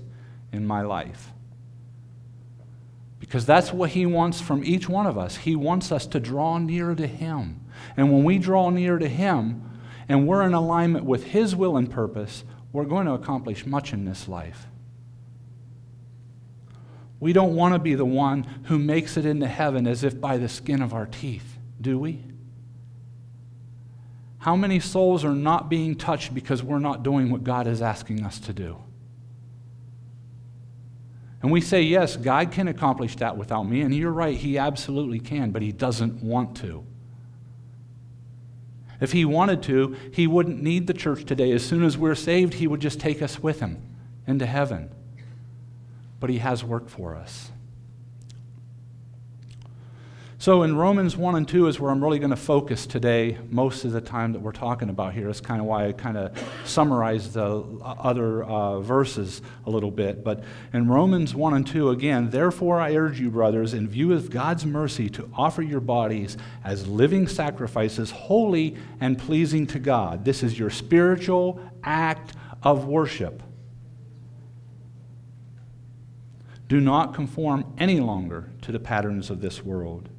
in 0.52 0.68
my 0.68 0.84
life. 0.84 1.32
Because 3.32 3.46
that's 3.46 3.72
what 3.72 3.92
He 3.92 4.06
wants 4.06 4.42
from 4.42 4.62
each 4.66 4.90
one 4.90 5.08
of 5.08 5.18
us. 5.18 5.38
He 5.38 5.56
wants 5.56 5.90
us 5.90 6.06
to 6.08 6.20
draw 6.20 6.58
near 6.58 6.94
to 6.94 7.08
Him. 7.08 7.62
And 7.96 8.12
when 8.12 8.26
we 8.26 8.38
draw 8.38 8.70
near 8.70 9.00
to 9.00 9.08
Him 9.08 9.72
and 10.10 10.28
we're 10.28 10.44
in 10.44 10.54
alignment 10.54 11.06
with 11.06 11.28
His 11.28 11.56
will 11.56 11.78
and 11.78 11.90
purpose, 11.90 12.44
we're 12.74 12.84
going 12.84 13.06
to 13.06 13.14
accomplish 13.14 13.66
much 13.66 13.94
in 13.94 14.04
this 14.04 14.28
life. 14.28 14.68
We 17.22 17.32
don't 17.32 17.56
want 17.56 17.74
to 17.74 17.80
be 17.80 17.96
the 17.96 18.04
one 18.04 18.44
who 18.66 18.78
makes 18.78 19.16
it 19.16 19.26
into 19.26 19.48
heaven 19.48 19.88
as 19.88 20.04
if 20.04 20.20
by 20.20 20.36
the 20.36 20.50
skin 20.50 20.82
of 20.82 20.94
our 20.94 21.06
teeth, 21.06 21.58
do 21.80 21.98
we? 21.98 22.26
How 24.40 24.58
many 24.58 24.82
souls 24.82 25.24
are 25.24 25.34
not 25.34 25.70
being 25.70 25.96
touched 25.96 26.34
because 26.34 26.62
we're 26.62 26.80
not 26.80 27.02
doing 27.02 27.30
what 27.30 27.46
God 27.46 27.66
is 27.66 27.82
asking 27.82 28.26
us 28.26 28.42
to 28.42 28.52
do? 28.52 28.82
And 31.42 31.52
we 31.52 31.62
say, 31.62 31.82
yes, 31.82 32.18
God 32.18 32.52
can 32.52 32.68
accomplish 32.68 33.16
that 33.18 33.36
without 33.36 33.64
me. 33.64 33.82
And 33.82 33.94
you're 33.94 34.12
right, 34.12 34.38
He 34.38 34.58
absolutely 34.58 35.20
can, 35.20 35.52
but 35.52 35.62
He 35.62 35.72
doesn't 35.72 36.22
want 36.24 36.56
to. 36.58 36.86
If 39.00 39.12
He 39.12 39.26
wanted 39.26 39.64
to, 39.64 39.96
He 40.12 40.28
wouldn't 40.28 40.62
need 40.62 40.88
the 40.88 40.94
church 40.94 41.26
today. 41.26 41.52
As 41.52 41.66
soon 41.66 41.84
as 41.84 41.98
we're 41.98 42.16
saved, 42.16 42.56
He 42.56 42.68
would 42.68 42.80
just 42.80 43.00
take 43.00 43.22
us 43.22 43.40
with 43.40 43.60
Him 43.60 43.82
into 44.28 44.46
heaven 44.46 44.92
but 46.22 46.30
He 46.30 46.38
has 46.38 46.64
work 46.64 46.88
for 46.88 47.16
us. 47.16 47.51
So 50.42 50.64
in 50.64 50.76
Romans 50.76 51.16
1 51.16 51.36
and 51.36 51.48
2 51.48 51.68
is 51.68 51.80
where 51.80 51.92
I'm 51.92 52.04
really 52.04 52.18
going 52.18 52.32
to 52.32 52.36
focus 52.36 52.88
today, 52.88 53.38
most 53.52 53.86
of 53.86 53.92
the 53.92 54.02
time 54.02 54.34
that 54.34 54.40
we're 54.40 54.52
talking 54.52 54.90
about 54.90 55.14
here. 55.14 55.30
Is 55.30 55.40
kind 55.40 55.62
of 55.62 55.68
why 55.68 55.86
I 55.86 55.92
kind 55.92 56.18
of 56.18 56.36
summarized 56.66 57.34
the 57.34 57.64
other 57.84 58.44
uh, 58.46 58.80
verses 58.80 59.44
a 59.68 59.70
little 59.70 59.92
bit. 59.92 60.24
But 60.24 60.44
in 60.74 60.88
Romans 60.88 61.36
1 61.36 61.54
and 61.54 61.68
2, 61.68 61.92
again, 61.92 62.32
therefore 62.32 62.80
I 62.80 62.96
urge 62.96 63.20
you, 63.20 63.30
brothers, 63.30 63.76
in 63.76 63.88
view 63.88 64.14
of 64.14 64.32
God's 64.32 64.66
mercy, 64.66 65.12
to 65.12 65.30
offer 65.36 65.62
your 65.62 65.80
bodies 65.80 66.38
as 66.64 66.88
living 66.88 67.28
sacrifices, 67.28 68.10
holy 68.10 68.78
and 69.00 69.20
pleasing 69.20 69.68
to 69.68 69.78
God. 69.78 70.26
This 70.26 70.42
is 70.42 70.58
your 70.58 70.72
spiritual 70.72 71.62
act 71.84 72.34
of 72.64 72.86
worship. 72.86 73.44
Do 76.68 76.82
not 76.82 77.14
conform 77.14 77.76
any 77.78 78.00
longer 78.00 78.50
to 78.64 78.72
the 78.72 78.80
patterns 78.80 79.30
of 79.30 79.40
this 79.40 79.64
world. 79.64 80.10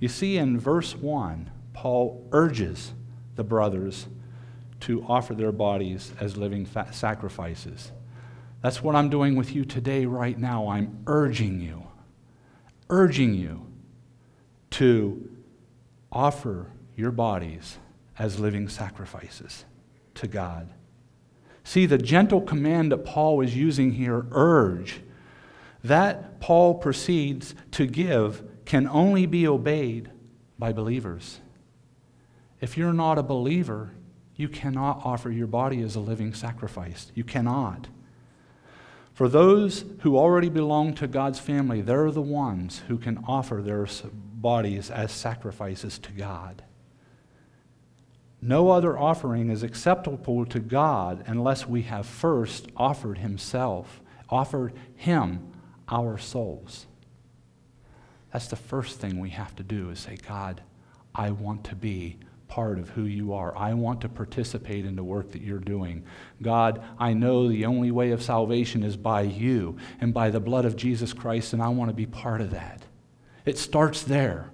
You 0.00 0.08
see, 0.08 0.38
in 0.38 0.58
verse 0.58 0.96
1, 0.96 1.50
Paul 1.74 2.26
urges 2.32 2.92
the 3.36 3.44
brothers 3.44 4.08
to 4.80 5.04
offer 5.06 5.34
their 5.34 5.52
bodies 5.52 6.12
as 6.18 6.38
living 6.38 6.66
sacrifices. 6.90 7.92
That's 8.62 8.82
what 8.82 8.96
I'm 8.96 9.10
doing 9.10 9.36
with 9.36 9.54
you 9.54 9.64
today, 9.64 10.06
right 10.06 10.38
now. 10.38 10.68
I'm 10.68 11.02
urging 11.06 11.60
you, 11.60 11.86
urging 12.88 13.34
you 13.34 13.66
to 14.70 15.30
offer 16.10 16.66
your 16.96 17.10
bodies 17.10 17.78
as 18.18 18.40
living 18.40 18.68
sacrifices 18.68 19.64
to 20.14 20.26
God. 20.26 20.70
See, 21.62 21.86
the 21.86 21.98
gentle 21.98 22.40
command 22.40 22.92
that 22.92 23.04
Paul 23.04 23.42
is 23.42 23.54
using 23.54 23.92
here, 23.92 24.26
urge, 24.32 25.00
that 25.84 26.40
Paul 26.40 26.74
proceeds 26.74 27.54
to 27.72 27.86
give 27.86 28.42
can 28.70 28.86
only 28.86 29.26
be 29.26 29.48
obeyed 29.48 30.08
by 30.56 30.72
believers. 30.72 31.40
If 32.60 32.78
you're 32.78 32.92
not 32.92 33.18
a 33.18 33.22
believer, 33.24 33.90
you 34.36 34.48
cannot 34.48 35.00
offer 35.04 35.28
your 35.28 35.48
body 35.48 35.82
as 35.82 35.96
a 35.96 36.00
living 36.00 36.32
sacrifice. 36.34 37.10
You 37.16 37.24
cannot. 37.24 37.88
For 39.12 39.28
those 39.28 39.84
who 40.02 40.16
already 40.16 40.48
belong 40.48 40.94
to 40.94 41.08
God's 41.08 41.40
family, 41.40 41.80
they're 41.80 42.12
the 42.12 42.22
ones 42.22 42.82
who 42.86 42.96
can 42.96 43.24
offer 43.26 43.60
their 43.60 43.88
bodies 44.14 44.88
as 44.88 45.10
sacrifices 45.10 45.98
to 45.98 46.12
God. 46.12 46.62
No 48.40 48.70
other 48.70 48.96
offering 48.96 49.50
is 49.50 49.64
acceptable 49.64 50.46
to 50.46 50.60
God 50.60 51.24
unless 51.26 51.66
we 51.66 51.82
have 51.82 52.06
first 52.06 52.68
offered 52.76 53.18
Himself, 53.18 54.00
offered 54.28 54.74
Him 54.94 55.52
our 55.88 56.18
souls. 56.18 56.86
That's 58.32 58.48
the 58.48 58.56
first 58.56 59.00
thing 59.00 59.18
we 59.18 59.30
have 59.30 59.54
to 59.56 59.62
do 59.62 59.90
is 59.90 59.98
say, 59.98 60.16
God, 60.26 60.62
I 61.14 61.30
want 61.30 61.64
to 61.64 61.74
be 61.74 62.18
part 62.48 62.78
of 62.78 62.90
who 62.90 63.04
you 63.04 63.32
are. 63.32 63.56
I 63.56 63.74
want 63.74 64.00
to 64.00 64.08
participate 64.08 64.84
in 64.84 64.96
the 64.96 65.04
work 65.04 65.32
that 65.32 65.42
you're 65.42 65.58
doing. 65.58 66.04
God, 66.42 66.82
I 66.98 67.12
know 67.12 67.48
the 67.48 67.66
only 67.66 67.90
way 67.90 68.10
of 68.10 68.22
salvation 68.22 68.82
is 68.82 68.96
by 68.96 69.22
you 69.22 69.76
and 70.00 70.12
by 70.12 70.30
the 70.30 70.40
blood 70.40 70.64
of 70.64 70.76
Jesus 70.76 71.12
Christ, 71.12 71.52
and 71.52 71.62
I 71.62 71.68
want 71.68 71.90
to 71.90 71.94
be 71.94 72.06
part 72.06 72.40
of 72.40 72.50
that. 72.50 72.82
It 73.44 73.58
starts 73.58 74.02
there. 74.02 74.50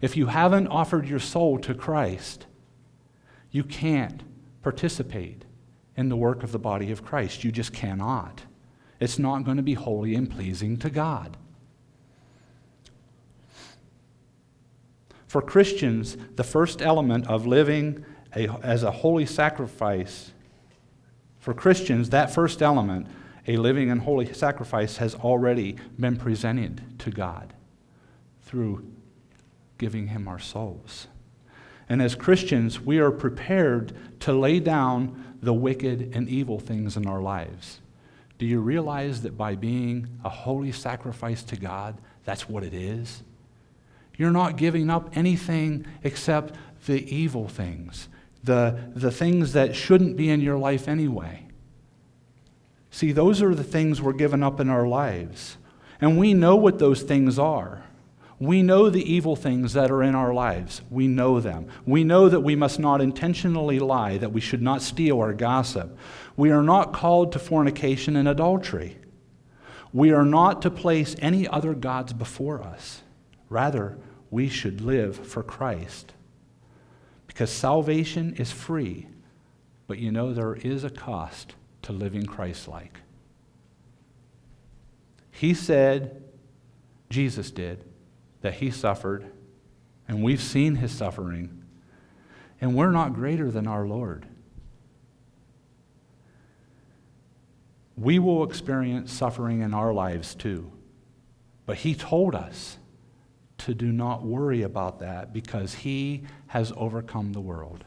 If 0.00 0.16
you 0.16 0.26
haven't 0.26 0.68
offered 0.68 1.08
your 1.08 1.18
soul 1.18 1.58
to 1.60 1.74
Christ, 1.74 2.46
you 3.50 3.64
can't 3.64 4.22
participate 4.62 5.44
in 5.96 6.08
the 6.08 6.16
work 6.16 6.42
of 6.42 6.52
the 6.52 6.58
body 6.58 6.92
of 6.92 7.04
Christ. 7.04 7.44
You 7.44 7.50
just 7.50 7.72
cannot 7.72 8.42
it's 9.00 9.18
not 9.18 9.44
going 9.44 9.56
to 9.56 9.62
be 9.62 9.74
holy 9.74 10.14
and 10.14 10.30
pleasing 10.30 10.76
to 10.78 10.90
God. 10.90 11.36
For 15.28 15.42
Christians, 15.42 16.16
the 16.36 16.42
first 16.42 16.82
element 16.82 17.28
of 17.28 17.46
living 17.46 18.04
a, 18.34 18.48
as 18.62 18.82
a 18.82 18.90
holy 18.90 19.26
sacrifice, 19.26 20.32
for 21.38 21.54
Christians, 21.54 22.10
that 22.10 22.34
first 22.34 22.62
element, 22.62 23.06
a 23.46 23.56
living 23.58 23.90
and 23.90 24.00
holy 24.00 24.32
sacrifice, 24.32 24.96
has 24.96 25.14
already 25.14 25.76
been 25.98 26.16
presented 26.16 26.98
to 27.00 27.10
God 27.10 27.52
through 28.42 28.90
giving 29.76 30.08
Him 30.08 30.26
our 30.28 30.38
souls. 30.38 31.06
And 31.90 32.02
as 32.02 32.14
Christians, 32.14 32.80
we 32.80 32.98
are 32.98 33.10
prepared 33.10 33.94
to 34.20 34.32
lay 34.32 34.60
down 34.60 35.36
the 35.40 35.54
wicked 35.54 36.14
and 36.14 36.28
evil 36.28 36.58
things 36.58 36.96
in 36.96 37.06
our 37.06 37.20
lives. 37.20 37.80
Do 38.38 38.46
you 38.46 38.60
realize 38.60 39.22
that 39.22 39.36
by 39.36 39.56
being 39.56 40.08
a 40.24 40.28
holy 40.28 40.72
sacrifice 40.72 41.42
to 41.44 41.56
God, 41.56 41.98
that's 42.24 42.48
what 42.48 42.62
it 42.62 42.74
is? 42.74 43.22
You're 44.18 44.32
not 44.32 44.56
giving 44.56 44.90
up 44.90 45.16
anything 45.16 45.86
except 46.02 46.54
the 46.86 47.14
evil 47.14 47.48
things, 47.48 48.08
the, 48.44 48.78
the 48.94 49.12
things 49.12 49.52
that 49.54 49.74
shouldn't 49.74 50.16
be 50.16 50.28
in 50.28 50.40
your 50.40 50.58
life 50.58 50.88
anyway. 50.88 51.46
See, 52.90 53.12
those 53.12 53.40
are 53.42 53.54
the 53.54 53.64
things 53.64 54.02
we're 54.02 54.12
giving 54.12 54.42
up 54.42 54.58
in 54.60 54.68
our 54.68 54.86
lives. 54.86 55.56
And 56.00 56.18
we 56.18 56.34
know 56.34 56.56
what 56.56 56.78
those 56.78 57.02
things 57.02 57.38
are. 57.38 57.84
We 58.40 58.62
know 58.62 58.88
the 58.88 59.12
evil 59.12 59.34
things 59.36 59.72
that 59.72 59.90
are 59.90 60.02
in 60.02 60.14
our 60.14 60.32
lives. 60.32 60.82
We 60.90 61.08
know 61.08 61.40
them. 61.40 61.68
We 61.86 62.04
know 62.04 62.28
that 62.28 62.40
we 62.40 62.54
must 62.54 62.78
not 62.78 63.00
intentionally 63.00 63.78
lie, 63.78 64.18
that 64.18 64.32
we 64.32 64.40
should 64.40 64.62
not 64.62 64.82
steal 64.82 65.16
or 65.16 65.32
gossip. 65.32 65.96
We 66.36 66.50
are 66.50 66.62
not 66.62 66.92
called 66.92 67.32
to 67.32 67.38
fornication 67.38 68.16
and 68.16 68.28
adultery. 68.28 68.98
We 69.92 70.12
are 70.12 70.24
not 70.24 70.62
to 70.62 70.70
place 70.70 71.16
any 71.18 71.48
other 71.48 71.74
gods 71.74 72.12
before 72.12 72.62
us. 72.62 73.02
Rather, 73.48 73.98
we 74.30 74.48
should 74.48 74.80
live 74.80 75.16
for 75.16 75.42
Christ. 75.42 76.12
Because 77.26 77.50
salvation 77.50 78.34
is 78.34 78.52
free, 78.52 79.06
but 79.86 79.98
you 79.98 80.10
know 80.10 80.32
there 80.32 80.54
is 80.54 80.84
a 80.84 80.90
cost 80.90 81.54
to 81.82 81.92
living 81.92 82.26
Christ 82.26 82.68
like. 82.68 83.00
He 85.30 85.54
said, 85.54 86.22
Jesus 87.10 87.50
did, 87.50 87.84
that 88.40 88.54
he 88.54 88.70
suffered, 88.70 89.30
and 90.08 90.22
we've 90.22 90.42
seen 90.42 90.76
his 90.76 90.92
suffering, 90.92 91.62
and 92.60 92.74
we're 92.74 92.90
not 92.90 93.14
greater 93.14 93.50
than 93.50 93.66
our 93.66 93.86
Lord. 93.86 94.26
We 97.96 98.18
will 98.18 98.44
experience 98.44 99.12
suffering 99.12 99.60
in 99.60 99.74
our 99.74 99.92
lives 99.92 100.34
too. 100.34 100.72
But 101.66 101.78
he 101.78 101.94
told 101.94 102.34
us 102.34 102.78
to 103.58 103.74
do 103.74 103.92
not 103.92 104.24
worry 104.24 104.62
about 104.62 105.00
that 105.00 105.32
because 105.32 105.74
he 105.74 106.22
has 106.48 106.72
overcome 106.76 107.32
the 107.32 107.40
world. 107.40 107.84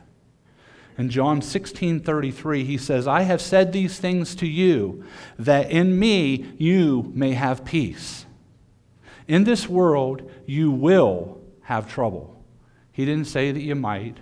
In 0.97 1.09
John 1.09 1.41
16 1.41 2.01
33, 2.01 2.63
he 2.63 2.77
says, 2.77 3.07
I 3.07 3.21
have 3.21 3.41
said 3.41 3.71
these 3.71 3.97
things 3.97 4.35
to 4.35 4.47
you, 4.47 5.03
that 5.39 5.71
in 5.71 5.97
me 5.97 6.53
you 6.57 7.11
may 7.15 7.33
have 7.33 7.65
peace. 7.65 8.25
In 9.27 9.45
this 9.45 9.67
world 9.67 10.29
you 10.45 10.71
will 10.71 11.41
have 11.61 11.91
trouble. 11.91 12.43
He 12.91 13.05
didn't 13.05 13.27
say 13.27 13.51
that 13.51 13.61
you 13.61 13.75
might 13.75 14.17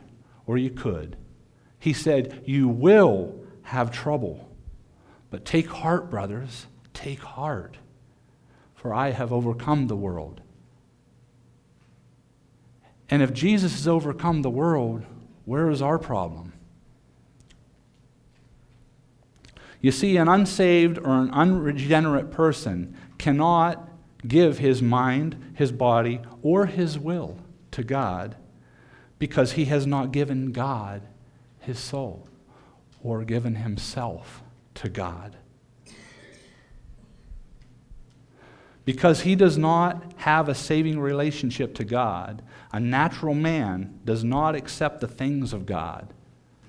or 0.46 0.58
you 0.58 0.70
could. 0.70 1.18
He 1.80 1.94
said, 1.94 2.44
You 2.46 2.68
will 2.68 3.40
have 3.64 3.92
trouble. 3.92 4.50
But 5.32 5.46
take 5.46 5.68
heart, 5.68 6.10
brothers, 6.10 6.68
take 6.94 7.20
heart, 7.20 7.78
for 8.76 8.94
I 8.94 9.12
have 9.12 9.32
overcome 9.32 9.88
the 9.88 9.96
world. 9.96 10.42
And 13.10 13.22
if 13.22 13.34
Jesus 13.34 13.74
has 13.74 13.88
overcome 13.88 14.42
the 14.42 14.50
world, 14.50 15.04
where 15.46 15.70
is 15.70 15.82
our 15.82 15.98
problem? 15.98 16.54
You 19.82 19.92
see, 19.92 20.18
an 20.18 20.28
unsaved 20.28 20.98
or 20.98 21.12
an 21.12 21.32
unregenerate 21.32 22.32
person 22.32 22.96
cannot 23.18 23.90
give 24.28 24.58
his 24.58 24.82
mind, 24.82 25.54
his 25.56 25.72
body, 25.72 26.22
or 26.42 26.66
his 26.66 27.00
will 27.00 27.38
to 27.72 27.84
God 27.84 28.36
because 29.18 29.54
he 29.54 29.66
has 29.66 29.86
not 29.86 30.12
given 30.12 30.52
God 30.52 31.02
his 31.60 31.80
soul 31.80 32.28
or 33.04 33.24
given 33.24 33.56
himself 33.56 34.42
to 34.76 34.90
God. 34.90 35.38
Because 38.86 39.22
he 39.22 39.36
does 39.36 39.58
not 39.58 40.14
have 40.18 40.50
a 40.50 40.56
saving 40.56 41.00
relationship 41.00 41.76
to 41.76 41.84
God, 41.84 42.42
a 42.72 42.80
natural 42.80 43.34
man 43.34 44.00
does 44.06 44.24
not 44.24 44.56
accept 44.56 45.02
the 45.02 45.08
things 45.08 45.54
of 45.54 45.66
God. 45.66 46.14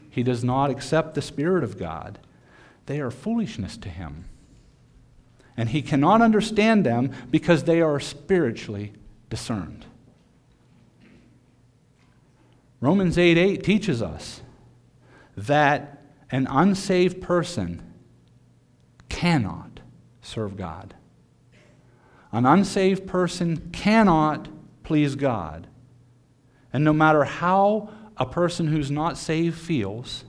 He 0.08 0.22
does 0.22 0.42
not 0.42 0.70
accept 0.70 1.14
the 1.14 1.22
Spirit 1.22 1.62
of 1.62 1.78
God. 1.78 2.18
They 2.86 3.00
are 3.00 3.10
foolishness 3.10 3.76
to 3.78 3.88
him. 3.88 4.24
And 5.56 5.68
he 5.68 5.82
cannot 5.82 6.22
understand 6.22 6.84
them 6.86 7.12
because 7.30 7.64
they 7.64 7.80
are 7.80 8.00
spiritually 8.00 8.92
discerned. 9.28 9.86
Romans 12.80 13.18
8 13.18 13.36
8 13.36 13.62
teaches 13.62 14.00
us 14.00 14.40
that 15.36 16.02
an 16.30 16.46
unsaved 16.50 17.20
person 17.20 17.82
cannot 19.08 19.80
serve 20.22 20.56
God. 20.56 20.94
An 22.32 22.46
unsaved 22.46 23.06
person 23.06 23.70
cannot 23.70 24.48
please 24.82 25.14
God. 25.14 25.66
And 26.72 26.85
no 26.85 26.92
matter 26.92 27.24
how 27.24 27.90
a 28.16 28.26
person 28.26 28.68
who's 28.68 28.90
not 28.90 29.18
saved 29.18 29.59
feels, 29.59 30.24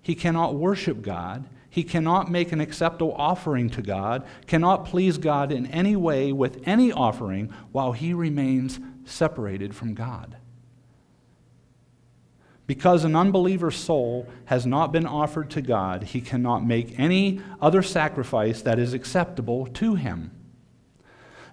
he 0.00 0.14
cannot 0.14 0.54
worship 0.54 1.02
God. 1.02 1.44
He 1.70 1.84
cannot 1.84 2.30
make 2.30 2.50
an 2.52 2.60
acceptable 2.60 3.14
offering 3.16 3.70
to 3.70 3.82
God, 3.82 4.26
cannot 4.46 4.86
please 4.86 5.18
God 5.18 5.52
in 5.52 5.66
any 5.66 5.96
way 5.96 6.32
with 6.32 6.62
any 6.64 6.90
offering 6.90 7.52
while 7.72 7.92
he 7.92 8.14
remains 8.14 8.80
separated 9.04 9.74
from 9.74 9.94
God. 9.94 10.36
Because 12.66 13.04
an 13.04 13.16
unbeliever's 13.16 13.76
soul 13.76 14.26
has 14.46 14.66
not 14.66 14.92
been 14.92 15.06
offered 15.06 15.50
to 15.50 15.62
God, 15.62 16.02
he 16.02 16.20
cannot 16.20 16.66
make 16.66 16.98
any 16.98 17.40
other 17.60 17.82
sacrifice 17.82 18.60
that 18.62 18.78
is 18.78 18.92
acceptable 18.92 19.66
to 19.68 19.94
him. 19.94 20.30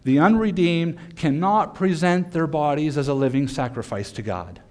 The 0.06 0.20
unredeemed 0.20 1.16
cannot 1.16 1.74
present 1.74 2.32
their 2.32 2.46
bodies 2.46 2.96
as 2.98 3.08
a 3.08 3.14
living 3.14 3.48
sacrifice 3.48 4.12
to 4.14 4.22
God, 4.22 4.62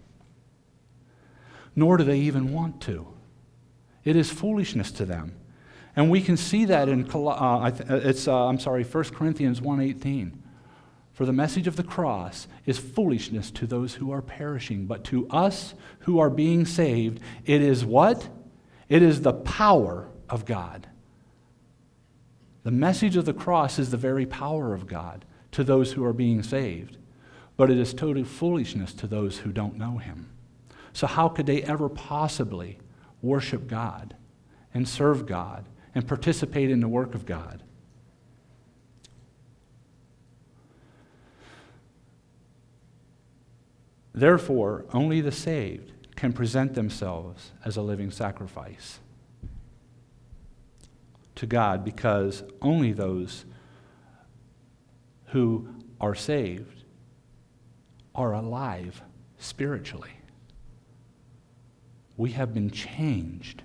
nor 1.75 1.97
do 1.97 2.05
they 2.05 2.21
even 2.21 2.53
want 2.53 2.81
to. 2.83 3.09
It 4.05 4.15
is 4.15 4.31
foolishness 4.31 4.93
to 4.93 5.05
them. 5.05 5.35
And 5.97 6.09
we 6.09 6.21
can 6.21 6.37
see 6.37 6.65
that 6.67 6.89
in, 6.89 7.11
uh, 7.11 7.71
it's, 7.89 8.29
uh, 8.29 8.47
I'm 8.47 8.61
sorry, 8.61 8.85
1 8.85 9.05
Corinthians 9.05 9.61
1.18. 9.61 10.33
For 11.13 11.27
the 11.27 11.33
message 11.33 11.67
of 11.67 11.77
the 11.77 11.85
cross 11.85 12.47
is 12.65 12.79
foolishness 12.79 13.51
to 13.53 13.67
those 13.67 13.95
who 13.95 14.13
are 14.13 14.23
perishing, 14.23 14.87
but 14.87 15.05
to 15.05 15.29
us 15.31 15.75
who 16.01 16.21
are 16.21 16.31
being 16.31 16.65
saved, 16.65 17.21
it 17.45 17.61
is 17.61 17.85
what? 17.85 18.29
It 18.89 19.03
is 19.03 19.23
the 19.23 19.33
power 19.33 20.09
of 20.29 20.45
God. 20.45 20.89
The 22.65 22.71
message 22.71 23.17
of 23.17 23.27
the 23.27 23.35
cross 23.35 23.79
is 23.79 23.91
the 23.91 23.99
very 23.99 24.25
power 24.25 24.75
of 24.75 24.87
God 24.87 25.27
to 25.53 25.63
those 25.63 25.93
who 25.93 26.05
are 26.05 26.15
being 26.15 26.43
saved, 26.43 26.97
but 27.59 27.71
it 27.71 27.79
is 27.79 27.93
total 27.93 28.25
foolishness 28.25 28.95
to 28.95 29.07
those 29.07 29.39
who 29.39 29.53
don't 29.53 29.77
know 29.77 29.99
Him. 29.99 30.31
So, 30.95 31.07
how 31.07 31.29
could 31.29 31.47
they 31.47 31.63
ever 31.63 31.91
possibly 31.91 32.79
worship 33.21 33.69
God 33.69 34.17
and 34.73 34.89
serve 34.89 35.27
God 35.27 35.67
and 35.95 36.09
participate 36.09 36.71
in 36.71 36.81
the 36.81 36.89
work 36.89 37.15
of 37.15 37.27
God? 37.27 37.63
Therefore, 44.15 44.87
only 44.93 45.21
the 45.21 45.33
saved 45.33 45.93
can 46.17 46.33
present 46.33 46.75
themselves 46.75 47.53
as 47.65 47.77
a 47.77 47.83
living 47.83 48.11
sacrifice 48.11 49.01
to 51.45 51.47
God 51.47 51.85
because 51.85 52.43
only 52.63 52.93
those 52.93 53.45
who 55.27 55.69
are 56.01 56.15
saved 56.15 56.85
are 58.15 58.33
alive 58.33 59.03
spiritually. 59.39 60.13
We 62.17 62.33
have 62.33 62.55
been 62.55 62.71
changed. 62.71 63.63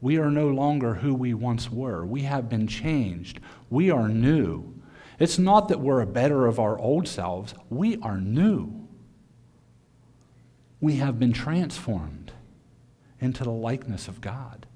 We 0.00 0.18
are 0.18 0.30
no 0.30 0.48
longer 0.48 0.94
who 0.94 1.14
we 1.14 1.32
once 1.32 1.70
were. 1.70 2.04
We 2.04 2.22
have 2.22 2.48
been 2.48 2.66
changed. 2.66 3.40
We 3.70 3.90
are 3.90 4.08
new. 4.08 4.74
It's 5.18 5.38
not 5.38 5.68
that 5.68 5.80
we're 5.80 6.00
a 6.00 6.06
better 6.06 6.46
of 6.46 6.58
our 6.58 6.78
old 6.78 7.06
selves, 7.06 7.54
we 7.70 7.96
are 7.98 8.20
new 8.20 8.82
we 10.82 10.96
have 10.96 11.18
been 11.18 11.32
transformed 11.32 12.32
into 13.20 13.44
the 13.44 13.50
likeness 13.50 14.08
of 14.08 14.20
God. 14.20 14.66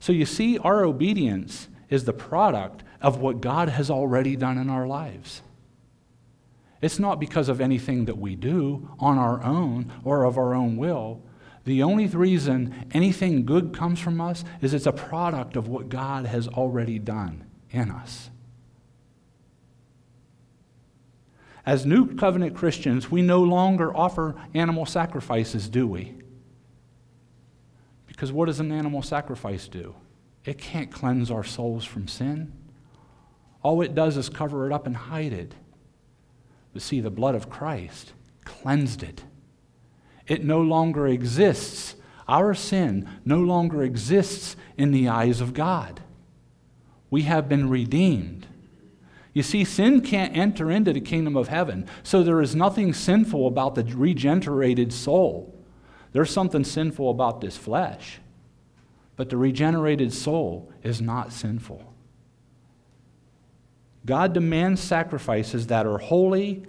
So 0.00 0.12
you 0.12 0.26
see, 0.26 0.58
our 0.58 0.84
obedience 0.84 1.68
is 1.88 2.04
the 2.04 2.12
product 2.12 2.82
of 3.00 3.18
what 3.18 3.40
God 3.40 3.68
has 3.68 3.90
already 3.90 4.36
done 4.36 4.58
in 4.58 4.70
our 4.70 4.86
lives. 4.86 5.42
It's 6.80 6.98
not 6.98 7.18
because 7.18 7.48
of 7.48 7.60
anything 7.60 8.04
that 8.04 8.18
we 8.18 8.36
do 8.36 8.90
on 9.00 9.18
our 9.18 9.42
own 9.42 9.92
or 10.04 10.24
of 10.24 10.38
our 10.38 10.54
own 10.54 10.76
will. 10.76 11.22
The 11.64 11.82
only 11.82 12.06
reason 12.06 12.86
anything 12.92 13.44
good 13.44 13.74
comes 13.76 13.98
from 13.98 14.20
us 14.20 14.44
is 14.62 14.72
it's 14.72 14.86
a 14.86 14.92
product 14.92 15.56
of 15.56 15.68
what 15.68 15.88
God 15.88 16.26
has 16.26 16.46
already 16.46 16.98
done 16.98 17.44
in 17.70 17.90
us. 17.90 18.30
As 21.66 21.84
new 21.84 22.14
covenant 22.14 22.56
Christians, 22.56 23.10
we 23.10 23.20
no 23.20 23.42
longer 23.42 23.94
offer 23.94 24.34
animal 24.54 24.86
sacrifices, 24.86 25.68
do 25.68 25.86
we? 25.86 26.14
Because 28.18 28.32
what 28.32 28.46
does 28.46 28.58
an 28.58 28.72
animal 28.72 29.00
sacrifice 29.00 29.68
do? 29.68 29.94
It 30.44 30.58
can't 30.58 30.90
cleanse 30.90 31.30
our 31.30 31.44
souls 31.44 31.84
from 31.84 32.08
sin. 32.08 32.52
All 33.62 33.80
it 33.80 33.94
does 33.94 34.16
is 34.16 34.28
cover 34.28 34.66
it 34.66 34.72
up 34.72 34.88
and 34.88 34.96
hide 34.96 35.32
it. 35.32 35.54
But 36.72 36.82
see, 36.82 37.00
the 37.00 37.12
blood 37.12 37.36
of 37.36 37.48
Christ 37.48 38.14
cleansed 38.44 39.04
it. 39.04 39.22
It 40.26 40.42
no 40.42 40.60
longer 40.60 41.06
exists. 41.06 41.94
Our 42.26 42.54
sin 42.54 43.08
no 43.24 43.38
longer 43.38 43.84
exists 43.84 44.56
in 44.76 44.90
the 44.90 45.08
eyes 45.08 45.40
of 45.40 45.54
God. 45.54 46.00
We 47.10 47.22
have 47.22 47.48
been 47.48 47.70
redeemed. 47.70 48.48
You 49.32 49.44
see, 49.44 49.62
sin 49.62 50.00
can't 50.00 50.36
enter 50.36 50.72
into 50.72 50.92
the 50.92 51.00
kingdom 51.00 51.36
of 51.36 51.46
heaven, 51.46 51.86
so 52.02 52.24
there 52.24 52.42
is 52.42 52.56
nothing 52.56 52.92
sinful 52.94 53.46
about 53.46 53.76
the 53.76 53.84
regenerated 53.84 54.92
soul. 54.92 55.54
There's 56.12 56.30
something 56.30 56.64
sinful 56.64 57.10
about 57.10 57.40
this 57.40 57.56
flesh, 57.56 58.20
but 59.16 59.28
the 59.28 59.36
regenerated 59.36 60.12
soul 60.12 60.72
is 60.82 61.00
not 61.00 61.32
sinful. 61.32 61.92
God 64.06 64.32
demands 64.32 64.80
sacrifices 64.80 65.66
that 65.66 65.86
are 65.86 65.98
holy 65.98 66.64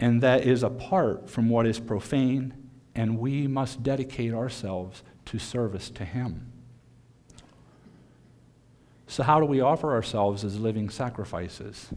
and 0.00 0.20
that 0.22 0.44
is 0.44 0.62
apart 0.62 1.28
from 1.28 1.48
what 1.48 1.66
is 1.66 1.78
profane, 1.78 2.54
and 2.94 3.18
we 3.18 3.46
must 3.46 3.82
dedicate 3.82 4.32
ourselves 4.32 5.02
to 5.26 5.38
service 5.38 5.90
to 5.90 6.04
Him. 6.04 6.52
So, 9.06 9.22
how 9.22 9.40
do 9.40 9.46
we 9.46 9.60
offer 9.60 9.92
ourselves 9.92 10.44
as 10.44 10.58
living 10.58 10.90
sacrifices? 10.90 11.88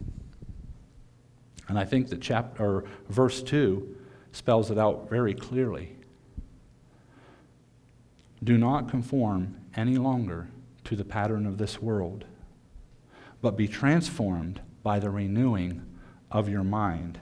And 1.68 1.78
I 1.78 1.84
think 1.84 2.08
that 2.08 2.20
chapter, 2.20 2.84
verse 3.08 3.42
2 3.42 3.96
spells 4.32 4.70
it 4.70 4.78
out 4.78 5.08
very 5.08 5.34
clearly. 5.34 5.96
Do 8.42 8.58
not 8.58 8.88
conform 8.88 9.56
any 9.76 9.96
longer 9.96 10.48
to 10.84 10.96
the 10.96 11.04
pattern 11.04 11.46
of 11.46 11.58
this 11.58 11.80
world, 11.80 12.24
but 13.40 13.56
be 13.56 13.68
transformed 13.68 14.60
by 14.82 14.98
the 14.98 15.10
renewing 15.10 15.82
of 16.30 16.48
your 16.48 16.64
mind. 16.64 17.18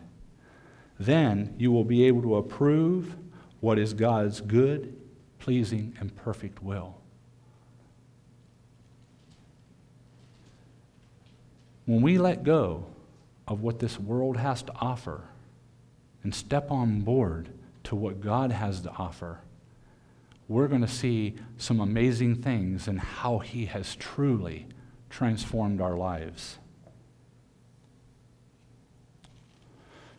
Then 0.98 1.54
you 1.58 1.72
will 1.72 1.84
be 1.84 2.04
able 2.04 2.22
to 2.22 2.36
approve 2.36 3.16
what 3.60 3.78
is 3.78 3.92
God's 3.92 4.40
good, 4.40 4.96
pleasing, 5.38 5.94
and 6.00 6.14
perfect 6.16 6.62
will. 6.62 6.96
When 11.84 12.02
we 12.02 12.18
let 12.18 12.44
go 12.44 12.86
of 13.48 13.62
what 13.62 13.80
this 13.80 13.98
world 13.98 14.36
has 14.36 14.62
to 14.62 14.72
offer 14.76 15.24
and 16.22 16.34
step 16.34 16.70
on 16.70 17.00
board 17.00 17.48
to 17.84 17.96
what 17.96 18.20
God 18.20 18.52
has 18.52 18.80
to 18.82 18.90
offer, 18.92 19.40
we're 20.50 20.66
going 20.66 20.80
to 20.80 20.88
see 20.88 21.36
some 21.58 21.78
amazing 21.78 22.34
things 22.34 22.88
in 22.88 22.96
how 22.96 23.38
He 23.38 23.66
has 23.66 23.94
truly 23.94 24.66
transformed 25.08 25.80
our 25.80 25.96
lives. 25.96 26.58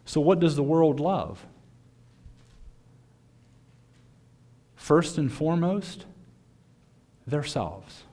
So, 0.06 0.22
what 0.22 0.40
does 0.40 0.56
the 0.56 0.64
world 0.64 1.02
love? 1.02 1.46
First 4.74 5.18
and 5.18 5.30
foremost, 5.30 6.06
themselves. 7.28 8.04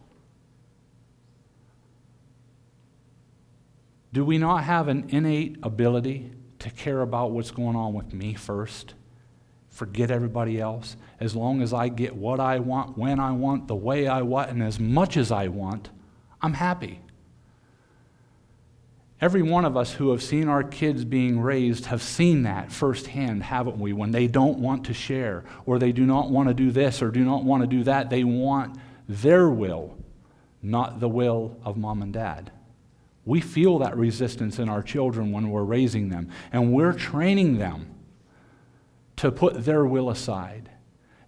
Do 4.12 4.24
we 4.24 4.38
not 4.38 4.64
have 4.64 4.88
an 4.88 5.06
innate 5.10 5.58
ability 5.62 6.32
to 6.58 6.70
care 6.70 7.00
about 7.00 7.30
what's 7.30 7.52
going 7.52 7.76
on 7.76 7.94
with 7.94 8.12
me 8.12 8.34
first? 8.34 8.94
Forget 9.78 10.10
everybody 10.10 10.60
else. 10.60 10.96
As 11.20 11.36
long 11.36 11.62
as 11.62 11.72
I 11.72 11.86
get 11.86 12.16
what 12.16 12.40
I 12.40 12.58
want, 12.58 12.98
when 12.98 13.20
I 13.20 13.30
want, 13.30 13.68
the 13.68 13.76
way 13.76 14.08
I 14.08 14.22
want, 14.22 14.50
and 14.50 14.60
as 14.60 14.80
much 14.80 15.16
as 15.16 15.30
I 15.30 15.46
want, 15.46 15.90
I'm 16.42 16.54
happy. 16.54 16.98
Every 19.20 19.42
one 19.42 19.64
of 19.64 19.76
us 19.76 19.92
who 19.92 20.10
have 20.10 20.20
seen 20.20 20.48
our 20.48 20.64
kids 20.64 21.04
being 21.04 21.38
raised 21.38 21.86
have 21.86 22.02
seen 22.02 22.42
that 22.42 22.72
firsthand, 22.72 23.44
haven't 23.44 23.78
we? 23.78 23.92
When 23.92 24.10
they 24.10 24.26
don't 24.26 24.58
want 24.58 24.84
to 24.86 24.94
share, 24.94 25.44
or 25.64 25.78
they 25.78 25.92
do 25.92 26.04
not 26.04 26.28
want 26.28 26.48
to 26.48 26.54
do 26.54 26.72
this, 26.72 27.00
or 27.00 27.12
do 27.12 27.24
not 27.24 27.44
want 27.44 27.62
to 27.62 27.68
do 27.68 27.84
that, 27.84 28.10
they 28.10 28.24
want 28.24 28.76
their 29.08 29.48
will, 29.48 29.96
not 30.60 30.98
the 30.98 31.08
will 31.08 31.56
of 31.64 31.76
mom 31.76 32.02
and 32.02 32.12
dad. 32.12 32.50
We 33.24 33.40
feel 33.40 33.78
that 33.78 33.96
resistance 33.96 34.58
in 34.58 34.68
our 34.68 34.82
children 34.82 35.30
when 35.30 35.50
we're 35.50 35.62
raising 35.62 36.08
them, 36.08 36.30
and 36.50 36.72
we're 36.72 36.94
training 36.94 37.58
them 37.58 37.94
to 39.18 39.32
put 39.32 39.64
their 39.64 39.84
will 39.84 40.10
aside 40.10 40.70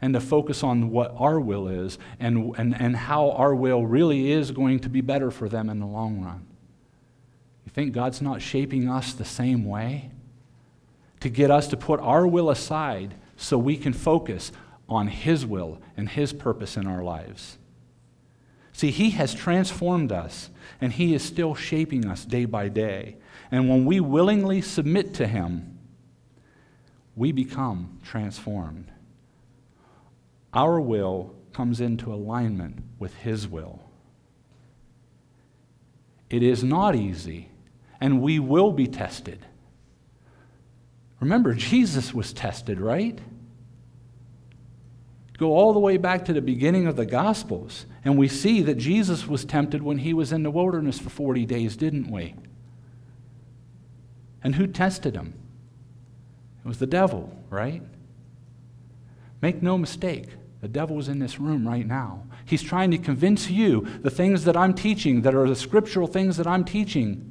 and 0.00 0.14
to 0.14 0.20
focus 0.20 0.62
on 0.62 0.90
what 0.90 1.14
our 1.16 1.38
will 1.38 1.68
is 1.68 1.98
and, 2.18 2.54
and, 2.56 2.80
and 2.80 2.96
how 2.96 3.32
our 3.32 3.54
will 3.54 3.84
really 3.84 4.30
is 4.32 4.50
going 4.50 4.78
to 4.80 4.88
be 4.88 5.00
better 5.00 5.30
for 5.30 5.48
them 5.48 5.68
in 5.68 5.80
the 5.80 5.86
long 5.86 6.22
run. 6.22 6.46
You 7.66 7.72
think 7.72 7.92
God's 7.92 8.22
not 8.22 8.40
shaping 8.40 8.88
us 8.88 9.12
the 9.12 9.24
same 9.24 9.64
way? 9.64 10.10
To 11.20 11.28
get 11.28 11.50
us 11.50 11.68
to 11.68 11.76
put 11.76 12.00
our 12.00 12.26
will 12.26 12.48
aside 12.48 13.14
so 13.36 13.58
we 13.58 13.76
can 13.76 13.92
focus 13.92 14.52
on 14.88 15.08
His 15.08 15.44
will 15.44 15.80
and 15.96 16.08
His 16.08 16.32
purpose 16.32 16.76
in 16.76 16.86
our 16.86 17.02
lives. 17.02 17.58
See, 18.72 18.90
He 18.90 19.10
has 19.10 19.34
transformed 19.34 20.12
us, 20.12 20.48
and 20.80 20.92
He 20.92 21.14
is 21.14 21.22
still 21.22 21.54
shaping 21.54 22.06
us 22.06 22.24
day 22.24 22.44
by 22.44 22.68
day. 22.68 23.16
And 23.50 23.68
when 23.68 23.84
we 23.84 24.00
willingly 24.00 24.62
submit 24.62 25.12
to 25.14 25.26
Him, 25.26 25.79
we 27.16 27.32
become 27.32 27.98
transformed. 28.02 28.90
Our 30.52 30.80
will 30.80 31.34
comes 31.52 31.80
into 31.80 32.12
alignment 32.12 32.82
with 32.98 33.14
His 33.16 33.46
will. 33.46 33.80
It 36.28 36.42
is 36.42 36.62
not 36.62 36.94
easy, 36.94 37.48
and 38.00 38.22
we 38.22 38.38
will 38.38 38.72
be 38.72 38.86
tested. 38.86 39.44
Remember, 41.18 41.54
Jesus 41.54 42.14
was 42.14 42.32
tested, 42.32 42.80
right? 42.80 43.18
Go 45.36 45.52
all 45.52 45.72
the 45.72 45.80
way 45.80 45.96
back 45.96 46.24
to 46.26 46.32
the 46.32 46.40
beginning 46.40 46.86
of 46.86 46.96
the 46.96 47.06
Gospels, 47.06 47.86
and 48.04 48.18
we 48.18 48.28
see 48.28 48.62
that 48.62 48.76
Jesus 48.76 49.26
was 49.26 49.44
tempted 49.44 49.82
when 49.82 49.98
he 49.98 50.14
was 50.14 50.32
in 50.32 50.42
the 50.42 50.50
wilderness 50.50 50.98
for 50.98 51.10
40 51.10 51.46
days, 51.46 51.76
didn't 51.76 52.10
we? 52.10 52.34
And 54.42 54.54
who 54.54 54.66
tested 54.66 55.14
him? 55.16 55.34
It 56.64 56.68
was 56.68 56.78
the 56.78 56.86
devil, 56.86 57.32
right? 57.48 57.82
Make 59.40 59.62
no 59.62 59.78
mistake, 59.78 60.28
the 60.60 60.68
devil 60.68 60.98
is 60.98 61.08
in 61.08 61.18
this 61.18 61.40
room 61.40 61.66
right 61.66 61.86
now. 61.86 62.24
He's 62.44 62.62
trying 62.62 62.90
to 62.90 62.98
convince 62.98 63.48
you 63.48 63.86
the 64.02 64.10
things 64.10 64.44
that 64.44 64.56
I'm 64.56 64.74
teaching, 64.74 65.22
that 65.22 65.34
are 65.34 65.48
the 65.48 65.56
scriptural 65.56 66.06
things 66.06 66.36
that 66.36 66.46
I'm 66.46 66.64
teaching, 66.64 67.26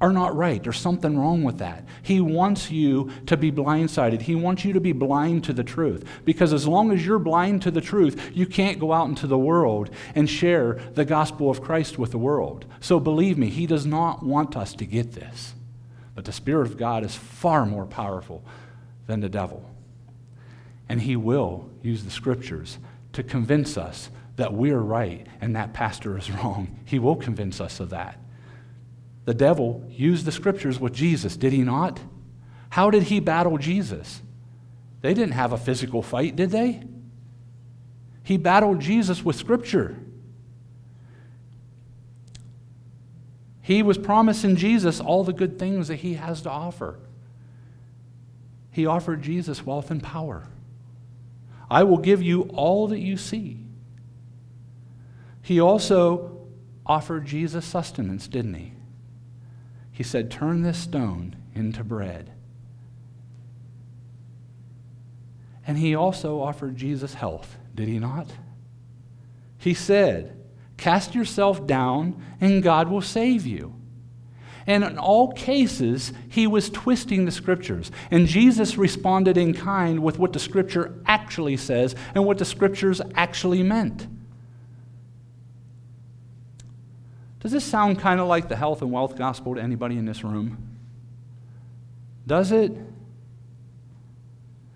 are 0.00 0.12
not 0.12 0.34
right. 0.34 0.62
There's 0.62 0.78
something 0.78 1.18
wrong 1.18 1.42
with 1.42 1.58
that. 1.58 1.84
He 2.02 2.20
wants 2.20 2.70
you 2.70 3.10
to 3.26 3.36
be 3.36 3.52
blindsided. 3.52 4.22
He 4.22 4.34
wants 4.34 4.64
you 4.64 4.72
to 4.72 4.80
be 4.80 4.92
blind 4.92 5.44
to 5.44 5.52
the 5.52 5.64
truth. 5.64 6.04
Because 6.24 6.54
as 6.54 6.66
long 6.66 6.90
as 6.90 7.04
you're 7.04 7.18
blind 7.18 7.62
to 7.62 7.70
the 7.70 7.82
truth, 7.82 8.30
you 8.32 8.46
can't 8.46 8.78
go 8.78 8.92
out 8.92 9.08
into 9.08 9.26
the 9.26 9.36
world 9.36 9.90
and 10.14 10.30
share 10.30 10.74
the 10.94 11.04
gospel 11.04 11.50
of 11.50 11.60
Christ 11.60 11.98
with 11.98 12.12
the 12.12 12.18
world. 12.18 12.64
So 12.80 12.98
believe 12.98 13.36
me, 13.36 13.50
He 13.50 13.66
does 13.66 13.84
not 13.84 14.22
want 14.22 14.56
us 14.56 14.72
to 14.74 14.86
get 14.86 15.12
this. 15.12 15.54
But 16.20 16.26
the 16.26 16.32
Spirit 16.32 16.66
of 16.66 16.76
God 16.76 17.02
is 17.02 17.14
far 17.14 17.64
more 17.64 17.86
powerful 17.86 18.44
than 19.06 19.20
the 19.20 19.30
devil. 19.30 19.64
And 20.86 21.00
He 21.00 21.16
will 21.16 21.70
use 21.80 22.04
the 22.04 22.10
scriptures 22.10 22.76
to 23.14 23.22
convince 23.22 23.78
us 23.78 24.10
that 24.36 24.52
we're 24.52 24.80
right 24.80 25.26
and 25.40 25.56
that 25.56 25.72
pastor 25.72 26.18
is 26.18 26.30
wrong. 26.32 26.78
He 26.84 26.98
will 26.98 27.16
convince 27.16 27.58
us 27.58 27.80
of 27.80 27.88
that. 27.88 28.18
The 29.24 29.32
devil 29.32 29.82
used 29.88 30.26
the 30.26 30.30
scriptures 30.30 30.78
with 30.78 30.92
Jesus, 30.92 31.38
did 31.38 31.54
he 31.54 31.62
not? 31.62 32.00
How 32.68 32.90
did 32.90 33.04
he 33.04 33.18
battle 33.18 33.56
Jesus? 33.56 34.20
They 35.00 35.14
didn't 35.14 35.32
have 35.32 35.54
a 35.54 35.56
physical 35.56 36.02
fight, 36.02 36.36
did 36.36 36.50
they? 36.50 36.82
He 38.24 38.36
battled 38.36 38.80
Jesus 38.80 39.24
with 39.24 39.36
scripture. 39.36 39.96
He 43.70 43.84
was 43.84 43.98
promising 43.98 44.56
Jesus 44.56 44.98
all 44.98 45.22
the 45.22 45.32
good 45.32 45.56
things 45.56 45.86
that 45.86 46.00
he 46.00 46.14
has 46.14 46.42
to 46.42 46.50
offer. 46.50 46.98
He 48.72 48.84
offered 48.84 49.22
Jesus 49.22 49.64
wealth 49.64 49.92
and 49.92 50.02
power. 50.02 50.48
I 51.70 51.84
will 51.84 51.98
give 51.98 52.20
you 52.20 52.50
all 52.52 52.88
that 52.88 52.98
you 52.98 53.16
see. 53.16 53.58
He 55.42 55.60
also 55.60 56.48
offered 56.84 57.26
Jesus 57.26 57.64
sustenance, 57.64 58.26
didn't 58.26 58.54
he? 58.54 58.72
He 59.92 60.02
said, 60.02 60.32
Turn 60.32 60.62
this 60.62 60.78
stone 60.78 61.36
into 61.54 61.84
bread. 61.84 62.32
And 65.64 65.78
he 65.78 65.94
also 65.94 66.40
offered 66.40 66.74
Jesus 66.74 67.14
health, 67.14 67.56
did 67.76 67.86
he 67.86 68.00
not? 68.00 68.26
He 69.58 69.74
said, 69.74 70.39
Cast 70.80 71.14
yourself 71.14 71.66
down, 71.66 72.24
and 72.40 72.62
God 72.62 72.88
will 72.88 73.02
save 73.02 73.46
you. 73.46 73.74
And 74.66 74.82
in 74.82 74.96
all 74.96 75.30
cases, 75.30 76.10
he 76.30 76.46
was 76.46 76.70
twisting 76.70 77.26
the 77.26 77.30
scriptures. 77.30 77.92
And 78.10 78.26
Jesus 78.26 78.78
responded 78.78 79.36
in 79.36 79.52
kind 79.52 80.02
with 80.02 80.18
what 80.18 80.32
the 80.32 80.38
scripture 80.38 80.98
actually 81.04 81.58
says 81.58 81.94
and 82.14 82.24
what 82.24 82.38
the 82.38 82.46
scriptures 82.46 83.02
actually 83.14 83.62
meant. 83.62 84.06
Does 87.40 87.52
this 87.52 87.64
sound 87.64 87.98
kind 87.98 88.18
of 88.18 88.26
like 88.26 88.48
the 88.48 88.56
health 88.56 88.80
and 88.80 88.90
wealth 88.90 89.18
gospel 89.18 89.56
to 89.56 89.60
anybody 89.60 89.98
in 89.98 90.06
this 90.06 90.24
room? 90.24 90.56
Does 92.26 92.52
it? 92.52 92.72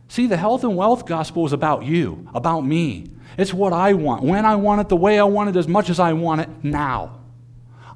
See, 0.08 0.26
the 0.26 0.36
health 0.36 0.64
and 0.64 0.76
wealth 0.76 1.06
gospel 1.06 1.46
is 1.46 1.54
about 1.54 1.84
you, 1.84 2.28
about 2.34 2.60
me. 2.60 3.06
It's 3.36 3.52
what 3.52 3.72
I 3.72 3.94
want, 3.94 4.22
when 4.22 4.44
I 4.44 4.56
want 4.56 4.80
it, 4.80 4.88
the 4.88 4.96
way 4.96 5.18
I 5.18 5.24
want 5.24 5.50
it, 5.50 5.56
as 5.56 5.68
much 5.68 5.90
as 5.90 5.98
I 5.98 6.12
want 6.12 6.42
it 6.42 6.48
now. 6.62 7.20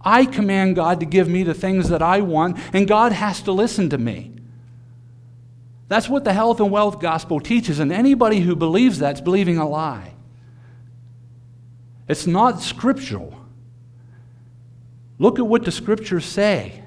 I 0.02 0.24
command 0.24 0.76
God 0.76 1.00
to 1.00 1.06
give 1.06 1.28
me 1.28 1.42
the 1.42 1.54
things 1.54 1.88
that 1.88 2.02
I 2.02 2.20
want, 2.20 2.58
and 2.72 2.86
God 2.86 3.12
has 3.12 3.42
to 3.42 3.52
listen 3.52 3.90
to 3.90 3.98
me. 3.98 4.32
That's 5.88 6.08
what 6.08 6.24
the 6.24 6.32
health 6.32 6.60
and 6.60 6.70
wealth 6.70 7.00
gospel 7.00 7.40
teaches, 7.40 7.78
and 7.78 7.92
anybody 7.92 8.40
who 8.40 8.54
believes 8.54 8.98
that's 8.98 9.20
believing 9.20 9.58
a 9.58 9.68
lie. 9.68 10.14
It's 12.08 12.26
not 12.26 12.60
scriptural. 12.60 13.34
Look 15.18 15.38
at 15.38 15.46
what 15.46 15.64
the 15.64 15.72
scriptures 15.72 16.24
say. 16.24 16.82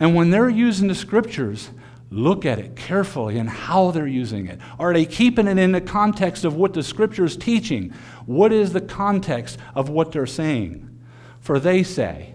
And 0.00 0.14
when 0.14 0.30
they're 0.30 0.48
using 0.48 0.88
the 0.88 0.94
scriptures, 0.94 1.70
look 2.10 2.46
at 2.46 2.58
it 2.58 2.74
carefully 2.74 3.38
and 3.38 3.48
how 3.48 3.90
they're 3.90 4.06
using 4.06 4.46
it. 4.46 4.58
Are 4.78 4.92
they 4.92 5.04
keeping 5.04 5.46
it 5.46 5.58
in 5.58 5.72
the 5.72 5.80
context 5.80 6.44
of 6.44 6.54
what 6.54 6.72
the 6.72 6.82
scripture 6.82 7.24
is 7.24 7.36
teaching? 7.36 7.92
What 8.26 8.52
is 8.52 8.72
the 8.72 8.80
context 8.80 9.58
of 9.74 9.88
what 9.88 10.12
they're 10.12 10.26
saying? 10.26 10.98
For 11.40 11.58
they 11.58 11.82
say, 11.82 12.34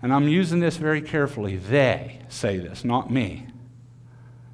and 0.00 0.12
I'm 0.12 0.28
using 0.28 0.60
this 0.60 0.76
very 0.76 1.02
carefully, 1.02 1.56
they 1.56 2.20
say 2.28 2.58
this, 2.58 2.84
not 2.84 3.10
me. 3.10 3.46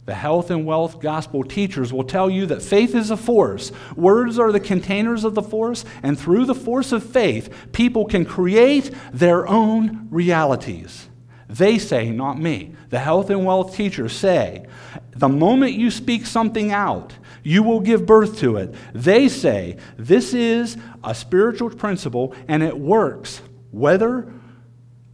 The 0.04 0.14
health 0.14 0.50
and 0.50 0.64
wealth 0.64 1.00
gospel 1.00 1.44
teachers 1.44 1.92
will 1.92 2.04
tell 2.04 2.30
you 2.30 2.46
that 2.46 2.62
faith 2.62 2.94
is 2.94 3.10
a 3.10 3.16
force. 3.16 3.72
Words 3.94 4.38
are 4.38 4.52
the 4.52 4.60
containers 4.60 5.22
of 5.22 5.34
the 5.34 5.42
force, 5.42 5.84
and 6.02 6.18
through 6.18 6.46
the 6.46 6.54
force 6.54 6.92
of 6.92 7.02
faith, 7.02 7.54
people 7.72 8.06
can 8.06 8.24
create 8.24 8.90
their 9.12 9.46
own 9.46 10.08
realities. 10.10 11.07
They 11.48 11.78
say, 11.78 12.10
not 12.10 12.38
me. 12.38 12.74
The 12.90 12.98
health 12.98 13.30
and 13.30 13.44
wealth 13.44 13.74
teachers 13.74 14.12
say, 14.12 14.66
the 15.10 15.28
moment 15.28 15.72
you 15.72 15.90
speak 15.90 16.26
something 16.26 16.72
out, 16.72 17.14
you 17.42 17.62
will 17.62 17.80
give 17.80 18.04
birth 18.04 18.38
to 18.40 18.56
it. 18.56 18.74
They 18.92 19.28
say, 19.28 19.78
this 19.96 20.34
is 20.34 20.76
a 21.02 21.14
spiritual 21.14 21.70
principle 21.70 22.34
and 22.46 22.62
it 22.62 22.78
works 22.78 23.40
whether 23.70 24.32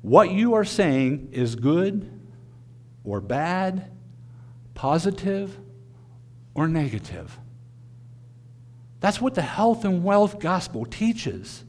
what 0.03 0.31
you 0.31 0.55
are 0.55 0.65
saying 0.65 1.29
is 1.33 1.55
good 1.55 2.11
or 3.05 3.21
bad, 3.21 3.91
positive 4.75 5.57
or 6.55 6.67
negative. 6.67 7.39
That's 9.01 9.21
what 9.21 9.35
the 9.35 9.43
health 9.43 9.85
and 9.85 10.03
wealth 10.03 10.41
gospel 10.41 10.85
teaches. 10.85 11.65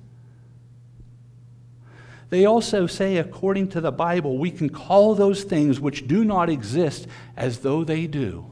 They 2.29 2.45
also 2.45 2.87
say, 2.87 3.17
according 3.17 3.69
to 3.69 3.81
the 3.81 3.91
Bible, 3.91 4.37
we 4.37 4.51
can 4.51 4.69
call 4.69 5.15
those 5.15 5.43
things 5.43 5.79
which 5.79 6.07
do 6.07 6.25
not 6.25 6.49
exist 6.49 7.07
as 7.37 7.59
though 7.59 7.83
they 7.83 8.07
do. 8.07 8.45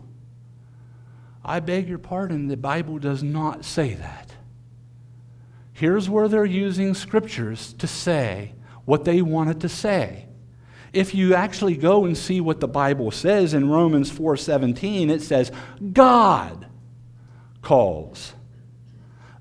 I 1.43 1.59
beg 1.59 1.89
your 1.89 1.97
pardon, 1.97 2.47
the 2.47 2.57
Bible 2.57 2.99
does 2.99 3.23
not 3.23 3.65
say 3.65 3.95
that. 3.95 4.33
Here's 5.73 6.09
where 6.09 6.27
they're 6.27 6.45
using 6.45 6.93
scriptures 6.93 7.73
to 7.73 7.87
say 7.87 8.53
what 8.85 9.05
they 9.05 9.21
wanted 9.21 9.61
to 9.61 9.69
say. 9.69 10.27
If 10.93 11.15
you 11.15 11.33
actually 11.33 11.75
go 11.75 12.05
and 12.05 12.15
see 12.15 12.39
what 12.39 12.59
the 12.59 12.67
Bible 12.67 13.09
says 13.09 13.55
in 13.55 13.69
Romans 13.69 14.11
4:17, 14.11 15.09
it 15.09 15.21
says, 15.23 15.51
God 15.91 16.67
calls 17.63 18.33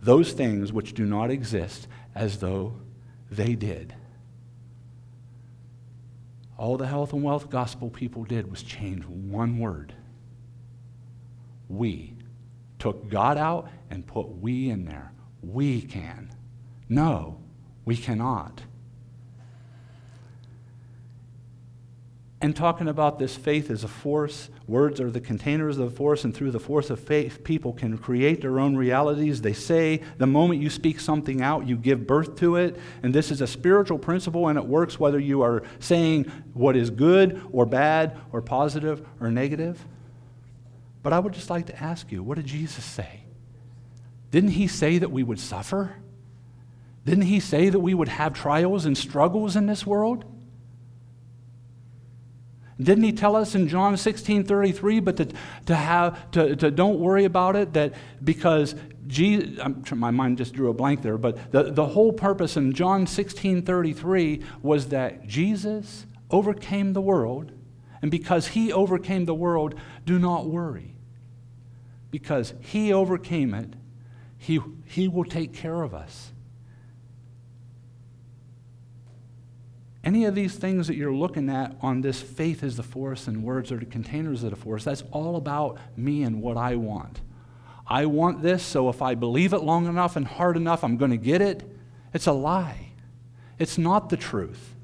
those 0.00 0.32
things 0.32 0.72
which 0.72 0.94
do 0.94 1.04
not 1.04 1.30
exist 1.30 1.86
as 2.14 2.38
though 2.38 2.74
they 3.30 3.54
did. 3.54 3.94
All 6.62 6.76
the 6.76 6.86
health 6.86 7.12
and 7.12 7.24
wealth 7.24 7.50
gospel 7.50 7.90
people 7.90 8.22
did 8.22 8.48
was 8.48 8.62
change 8.62 9.04
one 9.04 9.58
word. 9.58 9.92
We 11.68 12.14
took 12.78 13.10
God 13.10 13.36
out 13.36 13.68
and 13.90 14.06
put 14.06 14.28
we 14.28 14.70
in 14.70 14.84
there. 14.84 15.12
We 15.42 15.80
can. 15.82 16.30
No, 16.88 17.40
we 17.84 17.96
cannot. 17.96 18.62
And 22.42 22.56
talking 22.56 22.88
about 22.88 23.20
this 23.20 23.36
faith 23.36 23.70
as 23.70 23.84
a 23.84 23.88
force. 23.88 24.50
Words 24.66 25.00
are 25.00 25.10
the 25.10 25.20
containers 25.20 25.78
of 25.78 25.90
the 25.90 25.96
force, 25.96 26.24
and 26.24 26.34
through 26.34 26.50
the 26.50 26.58
force 26.58 26.90
of 26.90 26.98
faith, 26.98 27.44
people 27.44 27.72
can 27.72 27.96
create 27.96 28.40
their 28.40 28.58
own 28.58 28.76
realities. 28.76 29.40
They 29.40 29.52
say 29.52 30.02
the 30.18 30.26
moment 30.26 30.60
you 30.60 30.68
speak 30.68 30.98
something 30.98 31.40
out, 31.40 31.68
you 31.68 31.76
give 31.76 32.04
birth 32.04 32.34
to 32.40 32.56
it. 32.56 32.78
And 33.04 33.14
this 33.14 33.30
is 33.30 33.40
a 33.40 33.46
spiritual 33.46 33.98
principle, 33.98 34.48
and 34.48 34.58
it 34.58 34.66
works 34.66 34.98
whether 34.98 35.20
you 35.20 35.42
are 35.42 35.62
saying 35.78 36.24
what 36.52 36.76
is 36.76 36.90
good 36.90 37.40
or 37.52 37.64
bad 37.64 38.18
or 38.32 38.42
positive 38.42 39.06
or 39.20 39.30
negative. 39.30 39.86
But 41.04 41.12
I 41.12 41.20
would 41.20 41.34
just 41.34 41.48
like 41.48 41.66
to 41.66 41.80
ask 41.80 42.10
you 42.10 42.24
what 42.24 42.36
did 42.36 42.46
Jesus 42.46 42.84
say? 42.84 43.20
Didn't 44.32 44.50
he 44.50 44.66
say 44.66 44.98
that 44.98 45.12
we 45.12 45.22
would 45.22 45.38
suffer? 45.38 45.94
Didn't 47.04 47.24
he 47.24 47.38
say 47.38 47.68
that 47.68 47.80
we 47.80 47.94
would 47.94 48.08
have 48.08 48.32
trials 48.32 48.84
and 48.84 48.98
struggles 48.98 49.54
in 49.54 49.66
this 49.66 49.86
world? 49.86 50.24
Didn't 52.80 53.04
he 53.04 53.12
tell 53.12 53.36
us 53.36 53.54
in 53.54 53.68
John 53.68 53.96
16 53.96 54.44
33, 54.44 55.00
but 55.00 55.16
to, 55.16 55.28
to 55.66 55.74
have, 55.74 56.30
to, 56.32 56.56
to 56.56 56.70
don't 56.70 56.98
worry 56.98 57.24
about 57.24 57.54
it, 57.56 57.72
that 57.74 57.94
because 58.24 58.74
Jesus, 59.06 59.58
I'm, 59.60 59.84
my 59.94 60.10
mind 60.10 60.38
just 60.38 60.54
drew 60.54 60.70
a 60.70 60.74
blank 60.74 61.02
there, 61.02 61.18
but 61.18 61.52
the, 61.52 61.64
the 61.64 61.86
whole 61.86 62.12
purpose 62.12 62.56
in 62.56 62.72
John 62.72 63.06
16 63.06 63.62
33 63.62 64.42
was 64.62 64.88
that 64.88 65.26
Jesus 65.26 66.06
overcame 66.30 66.92
the 66.92 67.00
world, 67.00 67.52
and 68.00 68.10
because 68.10 68.48
he 68.48 68.72
overcame 68.72 69.26
the 69.26 69.34
world, 69.34 69.74
do 70.06 70.18
not 70.18 70.46
worry. 70.46 70.96
Because 72.10 72.54
he 72.60 72.92
overcame 72.92 73.54
it, 73.54 73.74
he, 74.38 74.60
he 74.86 75.08
will 75.08 75.24
take 75.24 75.52
care 75.52 75.82
of 75.82 75.94
us. 75.94 76.31
Any 80.04 80.24
of 80.24 80.34
these 80.34 80.56
things 80.56 80.88
that 80.88 80.96
you're 80.96 81.14
looking 81.14 81.48
at 81.48 81.76
on 81.80 82.00
this 82.00 82.20
faith 82.20 82.64
is 82.64 82.76
the 82.76 82.82
force 82.82 83.28
and 83.28 83.44
words 83.44 83.70
are 83.70 83.76
the 83.76 83.86
containers 83.86 84.42
of 84.42 84.50
the 84.50 84.56
force, 84.56 84.84
that's 84.84 85.04
all 85.12 85.36
about 85.36 85.78
me 85.96 86.24
and 86.24 86.42
what 86.42 86.56
I 86.56 86.74
want. 86.74 87.20
I 87.86 88.06
want 88.06 88.42
this, 88.42 88.64
so 88.64 88.88
if 88.88 89.00
I 89.00 89.14
believe 89.14 89.52
it 89.52 89.62
long 89.62 89.86
enough 89.86 90.16
and 90.16 90.26
hard 90.26 90.56
enough, 90.56 90.82
I'm 90.82 90.96
going 90.96 91.10
to 91.12 91.16
get 91.16 91.40
it. 91.40 91.62
It's 92.12 92.26
a 92.26 92.32
lie. 92.32 92.88
It's 93.58 93.78
not 93.78 94.08
the 94.08 94.16
truth. 94.16 94.74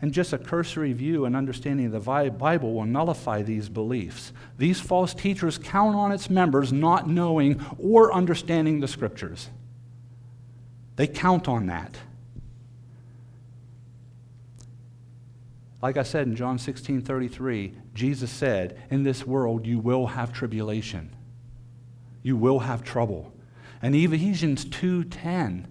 And 0.00 0.12
just 0.12 0.32
a 0.32 0.38
cursory 0.38 0.92
view 0.92 1.26
and 1.26 1.36
understanding 1.36 1.86
of 1.86 1.92
the 1.92 2.30
Bible 2.30 2.74
will 2.74 2.86
nullify 2.86 3.42
these 3.42 3.68
beliefs. 3.68 4.32
These 4.58 4.80
false 4.80 5.14
teachers 5.14 5.58
count 5.58 5.94
on 5.94 6.10
its 6.10 6.28
members 6.28 6.72
not 6.72 7.08
knowing 7.08 7.64
or 7.78 8.12
understanding 8.12 8.80
the 8.80 8.88
scriptures. 8.88 9.48
They 11.02 11.08
count 11.08 11.48
on 11.48 11.66
that. 11.66 11.96
Like 15.82 15.96
I 15.96 16.04
said 16.04 16.28
in 16.28 16.36
John 16.36 16.60
16 16.60 17.02
33, 17.02 17.74
Jesus 17.92 18.30
said, 18.30 18.80
In 18.88 19.02
this 19.02 19.26
world 19.26 19.66
you 19.66 19.80
will 19.80 20.06
have 20.06 20.32
tribulation. 20.32 21.10
You 22.22 22.36
will 22.36 22.60
have 22.60 22.84
trouble. 22.84 23.32
And 23.82 23.96
Ephesians 23.96 24.64
2:10 24.64 25.64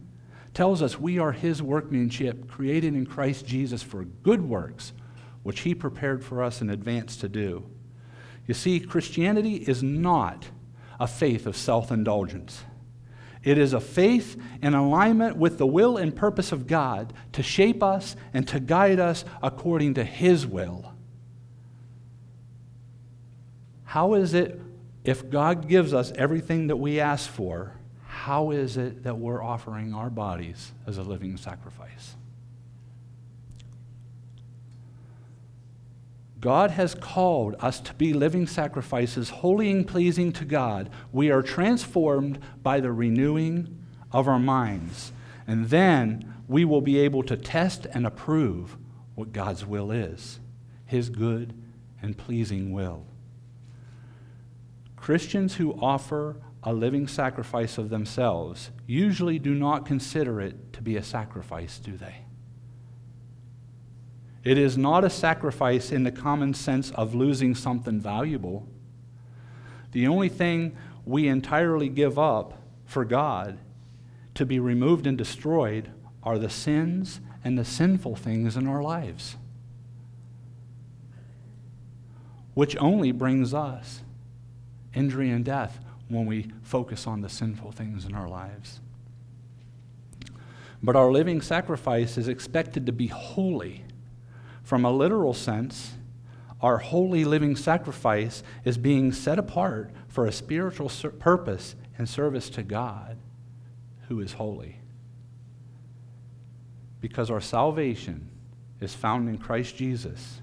tells 0.53 0.81
us 0.81 0.99
we 0.99 1.17
are 1.17 1.31
his 1.31 1.63
workmanship 1.63 2.49
created 2.49 2.93
in 2.93 3.05
Christ 3.05 3.45
Jesus 3.45 3.81
for 3.81 4.03
good 4.03 4.41
works 4.41 4.91
which 5.43 5.61
he 5.61 5.73
prepared 5.73 6.25
for 6.25 6.43
us 6.43 6.59
in 6.59 6.69
advance 6.69 7.15
to 7.15 7.29
do. 7.29 7.63
You 8.47 8.53
see, 8.53 8.81
Christianity 8.81 9.63
is 9.65 9.81
not 9.81 10.49
a 10.99 11.07
faith 11.07 11.45
of 11.45 11.55
self-indulgence. 11.55 12.65
It 13.43 13.57
is 13.57 13.73
a 13.73 13.79
faith 13.79 14.39
in 14.61 14.73
alignment 14.73 15.35
with 15.35 15.57
the 15.57 15.65
will 15.65 15.97
and 15.97 16.15
purpose 16.15 16.51
of 16.51 16.67
God 16.67 17.13
to 17.33 17.41
shape 17.41 17.81
us 17.81 18.15
and 18.33 18.47
to 18.49 18.59
guide 18.59 18.99
us 18.99 19.25
according 19.41 19.95
to 19.95 20.03
His 20.03 20.45
will. 20.45 20.93
How 23.83 24.13
is 24.13 24.33
it, 24.33 24.61
if 25.03 25.29
God 25.29 25.67
gives 25.67 25.93
us 25.93 26.13
everything 26.15 26.67
that 26.67 26.77
we 26.77 26.99
ask 26.99 27.29
for, 27.29 27.73
how 28.05 28.51
is 28.51 28.77
it 28.77 29.03
that 29.03 29.17
we're 29.17 29.43
offering 29.43 29.93
our 29.93 30.09
bodies 30.09 30.71
as 30.85 30.97
a 30.97 31.03
living 31.03 31.35
sacrifice? 31.35 32.15
God 36.41 36.71
has 36.71 36.95
called 36.95 37.55
us 37.59 37.79
to 37.81 37.93
be 37.93 38.13
living 38.13 38.47
sacrifices, 38.47 39.29
holy 39.29 39.69
and 39.69 39.87
pleasing 39.87 40.33
to 40.33 40.43
God. 40.43 40.89
We 41.11 41.29
are 41.29 41.43
transformed 41.43 42.39
by 42.63 42.79
the 42.79 42.91
renewing 42.91 43.77
of 44.11 44.27
our 44.27 44.39
minds. 44.39 45.11
And 45.45 45.69
then 45.69 46.33
we 46.47 46.65
will 46.65 46.81
be 46.81 46.97
able 46.97 47.21
to 47.23 47.37
test 47.37 47.85
and 47.93 48.07
approve 48.07 48.75
what 49.13 49.31
God's 49.31 49.65
will 49.65 49.91
is 49.91 50.39
His 50.85 51.09
good 51.09 51.53
and 52.01 52.17
pleasing 52.17 52.71
will. 52.71 53.05
Christians 54.95 55.55
who 55.55 55.73
offer 55.73 56.37
a 56.63 56.73
living 56.73 57.07
sacrifice 57.07 57.77
of 57.77 57.89
themselves 57.89 58.71
usually 58.87 59.37
do 59.37 59.53
not 59.53 59.85
consider 59.85 60.41
it 60.41 60.73
to 60.73 60.81
be 60.81 60.95
a 60.95 61.03
sacrifice, 61.03 61.77
do 61.77 61.97
they? 61.97 62.20
It 64.43 64.57
is 64.57 64.77
not 64.77 65.03
a 65.03 65.09
sacrifice 65.09 65.91
in 65.91 66.03
the 66.03 66.11
common 66.11 66.53
sense 66.53 66.91
of 66.91 67.13
losing 67.13 67.53
something 67.53 67.99
valuable. 67.99 68.67
The 69.91 70.07
only 70.07 70.29
thing 70.29 70.75
we 71.05 71.27
entirely 71.27 71.89
give 71.89 72.17
up 72.17 72.61
for 72.85 73.05
God 73.05 73.59
to 74.35 74.45
be 74.45 74.59
removed 74.59 75.05
and 75.05 75.17
destroyed 75.17 75.91
are 76.23 76.39
the 76.39 76.49
sins 76.49 77.19
and 77.43 77.57
the 77.57 77.65
sinful 77.65 78.15
things 78.15 78.55
in 78.55 78.67
our 78.67 78.81
lives, 78.81 79.35
which 82.53 82.75
only 82.77 83.11
brings 83.11 83.53
us 83.53 84.01
injury 84.93 85.29
and 85.29 85.45
death 85.45 85.79
when 86.07 86.25
we 86.25 86.51
focus 86.63 87.07
on 87.07 87.21
the 87.21 87.29
sinful 87.29 87.71
things 87.71 88.05
in 88.05 88.13
our 88.13 88.27
lives. 88.27 88.79
But 90.83 90.95
our 90.95 91.11
living 91.11 91.41
sacrifice 91.41 92.17
is 92.17 92.27
expected 92.27 92.85
to 92.87 92.91
be 92.91 93.07
holy 93.07 93.83
from 94.71 94.85
a 94.85 94.89
literal 94.89 95.33
sense, 95.33 95.95
our 96.61 96.77
holy 96.77 97.25
living 97.25 97.57
sacrifice 97.57 98.41
is 98.63 98.77
being 98.77 99.11
set 99.11 99.37
apart 99.37 99.91
for 100.07 100.25
a 100.25 100.31
spiritual 100.31 100.89
purpose 101.19 101.75
and 101.97 102.07
service 102.07 102.49
to 102.49 102.63
God, 102.63 103.17
who 104.07 104.21
is 104.21 104.31
holy. 104.31 104.77
Because 107.01 107.29
our 107.29 107.41
salvation 107.41 108.29
is 108.79 108.95
found 108.95 109.27
in 109.27 109.37
Christ 109.39 109.75
Jesus, 109.75 110.39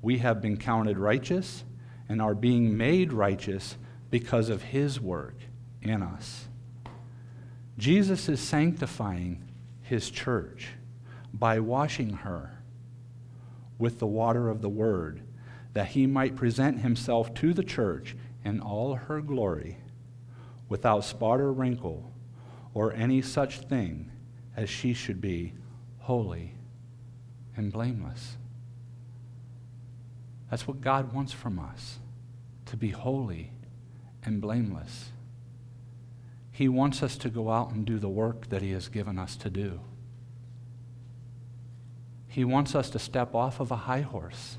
we 0.00 0.18
have 0.18 0.40
been 0.40 0.58
counted 0.58 0.96
righteous 0.96 1.64
and 2.08 2.22
are 2.22 2.36
being 2.36 2.76
made 2.76 3.12
righteous 3.12 3.76
because 4.10 4.48
of 4.48 4.62
his 4.62 5.00
work 5.00 5.34
in 5.82 6.04
us. 6.04 6.46
Jesus 7.78 8.28
is 8.28 8.38
sanctifying 8.38 9.42
his 9.82 10.08
church 10.08 10.68
by 11.34 11.58
washing 11.58 12.12
her 12.18 12.55
with 13.78 13.98
the 13.98 14.06
water 14.06 14.48
of 14.48 14.62
the 14.62 14.68
word, 14.68 15.22
that 15.72 15.88
he 15.88 16.06
might 16.06 16.36
present 16.36 16.80
himself 16.80 17.34
to 17.34 17.52
the 17.52 17.64
church 17.64 18.16
in 18.44 18.60
all 18.60 18.94
her 18.94 19.20
glory, 19.20 19.78
without 20.68 21.04
spot 21.04 21.40
or 21.40 21.52
wrinkle, 21.52 22.12
or 22.74 22.92
any 22.92 23.20
such 23.20 23.60
thing 23.60 24.10
as 24.56 24.70
she 24.70 24.94
should 24.94 25.20
be 25.20 25.52
holy 25.98 26.54
and 27.56 27.72
blameless. 27.72 28.36
That's 30.50 30.66
what 30.66 30.80
God 30.80 31.12
wants 31.12 31.32
from 31.32 31.58
us 31.58 31.98
to 32.66 32.76
be 32.76 32.90
holy 32.90 33.50
and 34.24 34.40
blameless. 34.40 35.10
He 36.52 36.68
wants 36.68 37.02
us 37.02 37.16
to 37.18 37.28
go 37.28 37.50
out 37.50 37.72
and 37.72 37.84
do 37.84 37.98
the 37.98 38.08
work 38.08 38.48
that 38.48 38.62
He 38.62 38.72
has 38.72 38.88
given 38.88 39.18
us 39.18 39.36
to 39.36 39.50
do. 39.50 39.80
He 42.36 42.44
wants 42.44 42.74
us 42.74 42.90
to 42.90 42.98
step 42.98 43.34
off 43.34 43.60
of 43.60 43.70
a 43.70 43.76
high 43.76 44.02
horse, 44.02 44.58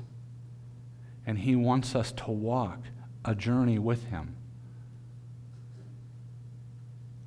and 1.24 1.38
He 1.38 1.54
wants 1.54 1.94
us 1.94 2.10
to 2.10 2.32
walk 2.32 2.80
a 3.24 3.36
journey 3.36 3.78
with 3.78 4.06
Him. 4.06 4.34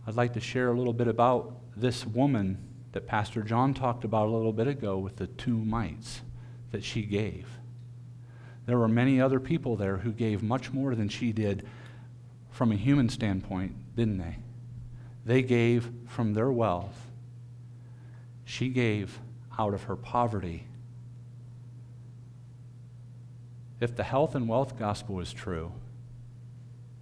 I'd 0.05 0.17
like 0.17 0.33
to 0.33 0.41
share 0.41 0.69
a 0.69 0.77
little 0.77 0.91
bit 0.91 1.07
about 1.07 1.55
this 1.77 2.05
woman 2.05 2.57
that 2.91 3.07
Pastor 3.07 3.43
John 3.43 3.73
talked 3.73 4.03
about 4.03 4.27
a 4.27 4.31
little 4.31 4.51
bit 4.51 4.67
ago 4.67 4.97
with 4.97 5.15
the 5.15 5.27
two 5.27 5.55
mites 5.55 6.19
that 6.71 6.83
she 6.83 7.03
gave. 7.03 7.47
There 8.65 8.77
were 8.77 8.89
many 8.89 9.21
other 9.21 9.39
people 9.39 9.77
there 9.77 9.99
who 9.99 10.11
gave 10.11 10.43
much 10.43 10.73
more 10.73 10.95
than 10.95 11.07
she 11.07 11.31
did 11.31 11.65
from 12.49 12.73
a 12.73 12.75
human 12.75 13.07
standpoint, 13.07 13.95
didn't 13.95 14.17
they? 14.17 14.39
They 15.25 15.43
gave 15.43 15.89
from 16.09 16.33
their 16.33 16.51
wealth. 16.51 17.09
She 18.43 18.67
gave 18.67 19.17
out 19.57 19.73
of 19.73 19.83
her 19.83 19.95
poverty. 19.95 20.67
If 23.79 23.95
the 23.95 24.03
health 24.03 24.35
and 24.35 24.47
wealth 24.47 24.77
gospel 24.77 25.19
is 25.19 25.33
true, 25.33 25.71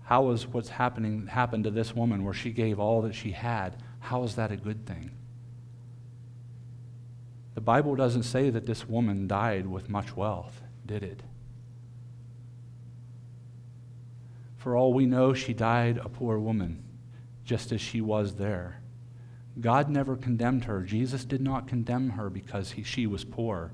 how 0.03 0.29
is 0.31 0.47
what's 0.47 0.69
happening 0.69 1.27
happened 1.27 1.65
to 1.65 1.71
this 1.71 1.95
woman 1.95 2.23
where 2.23 2.33
she 2.33 2.51
gave 2.51 2.79
all 2.79 3.01
that 3.03 3.13
she 3.13 3.31
had? 3.31 3.75
How 3.99 4.23
is 4.23 4.35
that 4.35 4.51
a 4.51 4.55
good 4.55 4.85
thing? 4.85 5.11
The 7.53 7.61
Bible 7.61 7.95
doesn't 7.95 8.23
say 8.23 8.49
that 8.49 8.65
this 8.65 8.87
woman 8.87 9.27
died 9.27 9.67
with 9.67 9.89
much 9.89 10.15
wealth, 10.15 10.61
did 10.85 11.03
it? 11.03 11.21
For 14.57 14.75
all 14.75 14.93
we 14.93 15.05
know, 15.05 15.33
she 15.33 15.53
died 15.53 15.97
a 15.97 16.09
poor 16.09 16.39
woman 16.39 16.83
just 17.45 17.71
as 17.71 17.81
she 17.81 18.01
was 18.01 18.35
there. 18.35 18.78
God 19.59 19.89
never 19.89 20.15
condemned 20.15 20.65
her. 20.65 20.81
Jesus 20.81 21.25
did 21.25 21.41
not 21.41 21.67
condemn 21.67 22.11
her 22.11 22.29
because 22.29 22.71
he, 22.71 22.83
she 22.83 23.07
was 23.07 23.23
poor. 23.23 23.71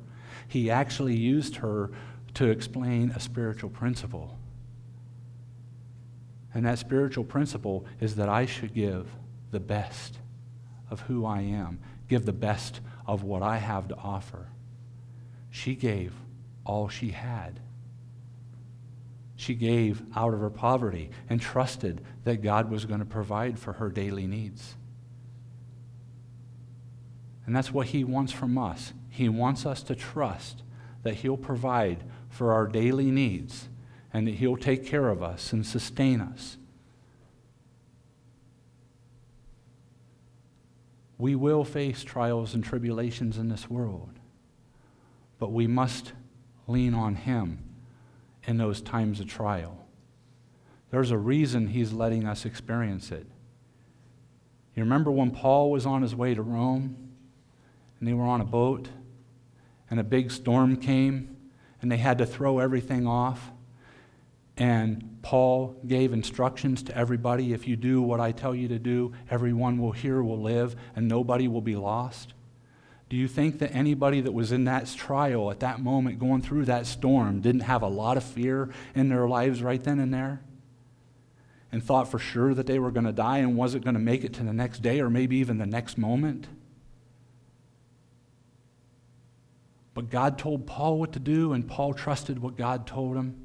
He 0.48 0.70
actually 0.70 1.16
used 1.16 1.58
her 1.58 1.92
to 2.36 2.50
explain 2.50 3.12
a 3.12 3.20
spiritual 3.20 3.70
principle. 3.70 4.38
And 6.54 6.66
that 6.66 6.80
spiritual 6.80 7.24
principle 7.24 7.86
is 8.00 8.16
that 8.16 8.30
I 8.30 8.46
should 8.46 8.74
give 8.74 9.08
the 9.52 9.60
best 9.60 10.20
of 10.90 11.02
who 11.02 11.26
I 11.26 11.42
am, 11.42 11.80
give 12.08 12.26
the 12.26 12.34
best 12.34 12.80
of 13.06 13.24
what 13.24 13.42
I 13.42 13.58
have 13.58 13.88
to 13.90 13.96
offer. 13.96 14.48
She 15.50 15.76
gave 15.76 16.14
all 16.66 16.90
she 16.90 17.10
had. 17.10 17.60
She 19.36 19.54
gave 19.54 20.02
out 20.16 20.34
of 20.34 20.40
her 20.40 20.50
poverty 20.50 21.10
and 21.30 21.42
trusted 21.42 22.02
that 22.24 22.42
God 22.42 22.70
was 22.70 22.86
going 22.86 23.00
to 23.00 23.06
provide 23.06 23.60
for 23.60 23.74
her 23.74 23.90
daily 23.90 24.28
needs. 24.28 24.76
And 27.46 27.56
that's 27.56 27.72
what 27.72 27.88
He 27.88 28.04
wants 28.04 28.32
from 28.32 28.58
us. 28.58 28.94
He 29.10 29.30
wants 29.30 29.66
us 29.66 29.84
to 29.84 29.96
trust 29.96 30.64
that 31.04 31.16
He'll 31.16 31.38
provide 31.38 32.04
for 32.30 32.54
our 32.54 32.68
daily 32.68 33.12
needs 33.12 33.70
and 34.12 34.28
that 34.28 34.36
He'll 34.36 34.58
take 34.58 34.86
care 34.86 35.10
of 35.10 35.22
us 35.22 35.54
and 35.54 35.66
sustain 35.66 36.22
us. 36.22 36.58
We 41.18 41.36
will 41.36 41.64
face 41.64 42.04
trials 42.04 42.54
and 42.54 42.64
tribulations 42.64 43.38
in 43.38 43.48
this 43.48 43.70
world, 43.70 44.20
but 45.40 45.52
we 45.52 45.66
must 45.66 46.12
lean 46.68 46.94
on 46.94 47.16
Him 47.16 47.60
in 48.48 48.58
those 48.58 48.82
times 48.82 49.20
of 49.20 49.28
trial. 49.28 49.86
There's 50.92 51.12
a 51.12 51.18
reason 51.18 51.68
he's 51.68 51.92
letting 51.92 52.26
us 52.26 52.46
experience 52.46 53.12
it. 53.12 53.26
You 54.76 54.84
remember 54.84 55.12
when 55.12 55.32
Paul 55.32 55.72
was 55.72 55.86
on 55.86 56.02
his 56.02 56.16
way 56.16 56.34
to 56.34 56.42
Rome 56.42 57.05
and 58.06 58.14
they 58.14 58.16
were 58.16 58.28
on 58.28 58.40
a 58.40 58.46
boat 58.46 58.88
and 59.90 60.00
a 60.00 60.04
big 60.04 60.30
storm 60.30 60.78
came 60.78 61.36
and 61.82 61.92
they 61.92 61.98
had 61.98 62.20
to 62.20 62.26
throw 62.28 62.60
everything 62.60 63.08
off? 63.08 63.50
And 64.58 65.18
Paul 65.24 65.76
gave 65.88 66.14
instructions 66.14 66.84
to 66.84 66.96
everybody 66.96 67.52
if 67.52 67.68
you 67.68 67.76
do 67.76 68.04
what 68.04 68.20
I 68.20 68.32
tell 68.32 68.54
you 68.54 68.68
to 68.68 68.78
do, 68.78 69.14
everyone 69.32 69.80
will 69.80 69.92
hear, 69.92 70.22
will 70.22 70.40
live, 70.40 70.76
and 70.96 71.08
nobody 71.08 71.48
will 71.48 71.62
be 71.62 71.76
lost. 71.76 72.36
Do 73.10 73.18
you 73.18 73.28
think 73.28 73.58
that 73.58 73.74
anybody 73.74 74.22
that 74.22 74.34
was 74.34 74.52
in 74.52 74.66
that 74.66 74.86
trial 74.96 75.50
at 75.50 75.62
that 75.62 75.82
moment, 75.82 76.20
going 76.20 76.44
through 76.44 76.66
that 76.66 76.86
storm, 76.86 77.42
didn't 77.42 77.62
have 77.62 77.82
a 77.82 77.88
lot 77.88 78.18
of 78.18 78.24
fear 78.24 78.70
in 78.94 79.10
their 79.10 79.28
lives 79.28 79.64
right 79.64 79.84
then 79.84 79.98
and 79.98 80.14
there? 80.14 80.42
And 81.72 81.84
thought 81.84 82.12
for 82.12 82.20
sure 82.20 82.54
that 82.54 82.68
they 82.68 82.78
were 82.78 82.92
going 82.92 83.08
to 83.08 83.12
die 83.12 83.40
and 83.40 83.58
wasn't 83.58 83.84
going 83.84 83.96
to 83.96 84.00
make 84.00 84.24
it 84.24 84.34
to 84.34 84.44
the 84.44 84.54
next 84.54 84.84
day 84.84 85.00
or 85.00 85.10
maybe 85.10 85.38
even 85.38 85.58
the 85.58 85.66
next 85.66 85.98
moment? 85.98 86.48
But 89.96 90.12
God 90.12 90.38
told 90.38 90.68
Paul 90.68 91.00
what 91.00 91.14
to 91.14 91.20
do, 91.20 91.54
and 91.54 91.68
Paul 91.68 91.94
trusted 91.94 92.38
what 92.38 92.58
God 92.58 92.86
told 92.86 93.16
him. 93.16 93.36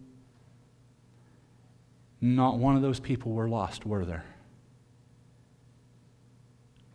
Not 2.20 2.58
one 2.58 2.76
of 2.76 2.82
those 2.82 3.00
people 3.00 3.32
were 3.32 3.48
lost, 3.48 3.86
were 3.86 4.04
there? 4.04 4.24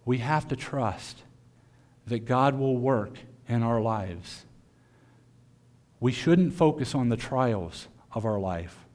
We 0.03 0.20
have 0.20 0.47
to 0.49 0.56
trust 0.56 1.24
that 2.06 2.26
God 2.26 2.60
will 2.60 2.78
work 2.78 3.18
in 3.47 3.64
our 3.64 3.82
lives. 3.82 4.45
We 5.99 6.12
shouldn't 6.12 6.53
focus 6.53 6.93
on 6.93 7.10
the 7.10 7.18
trials 7.18 7.88
of 8.12 8.26
our 8.26 8.39
life. 8.39 8.86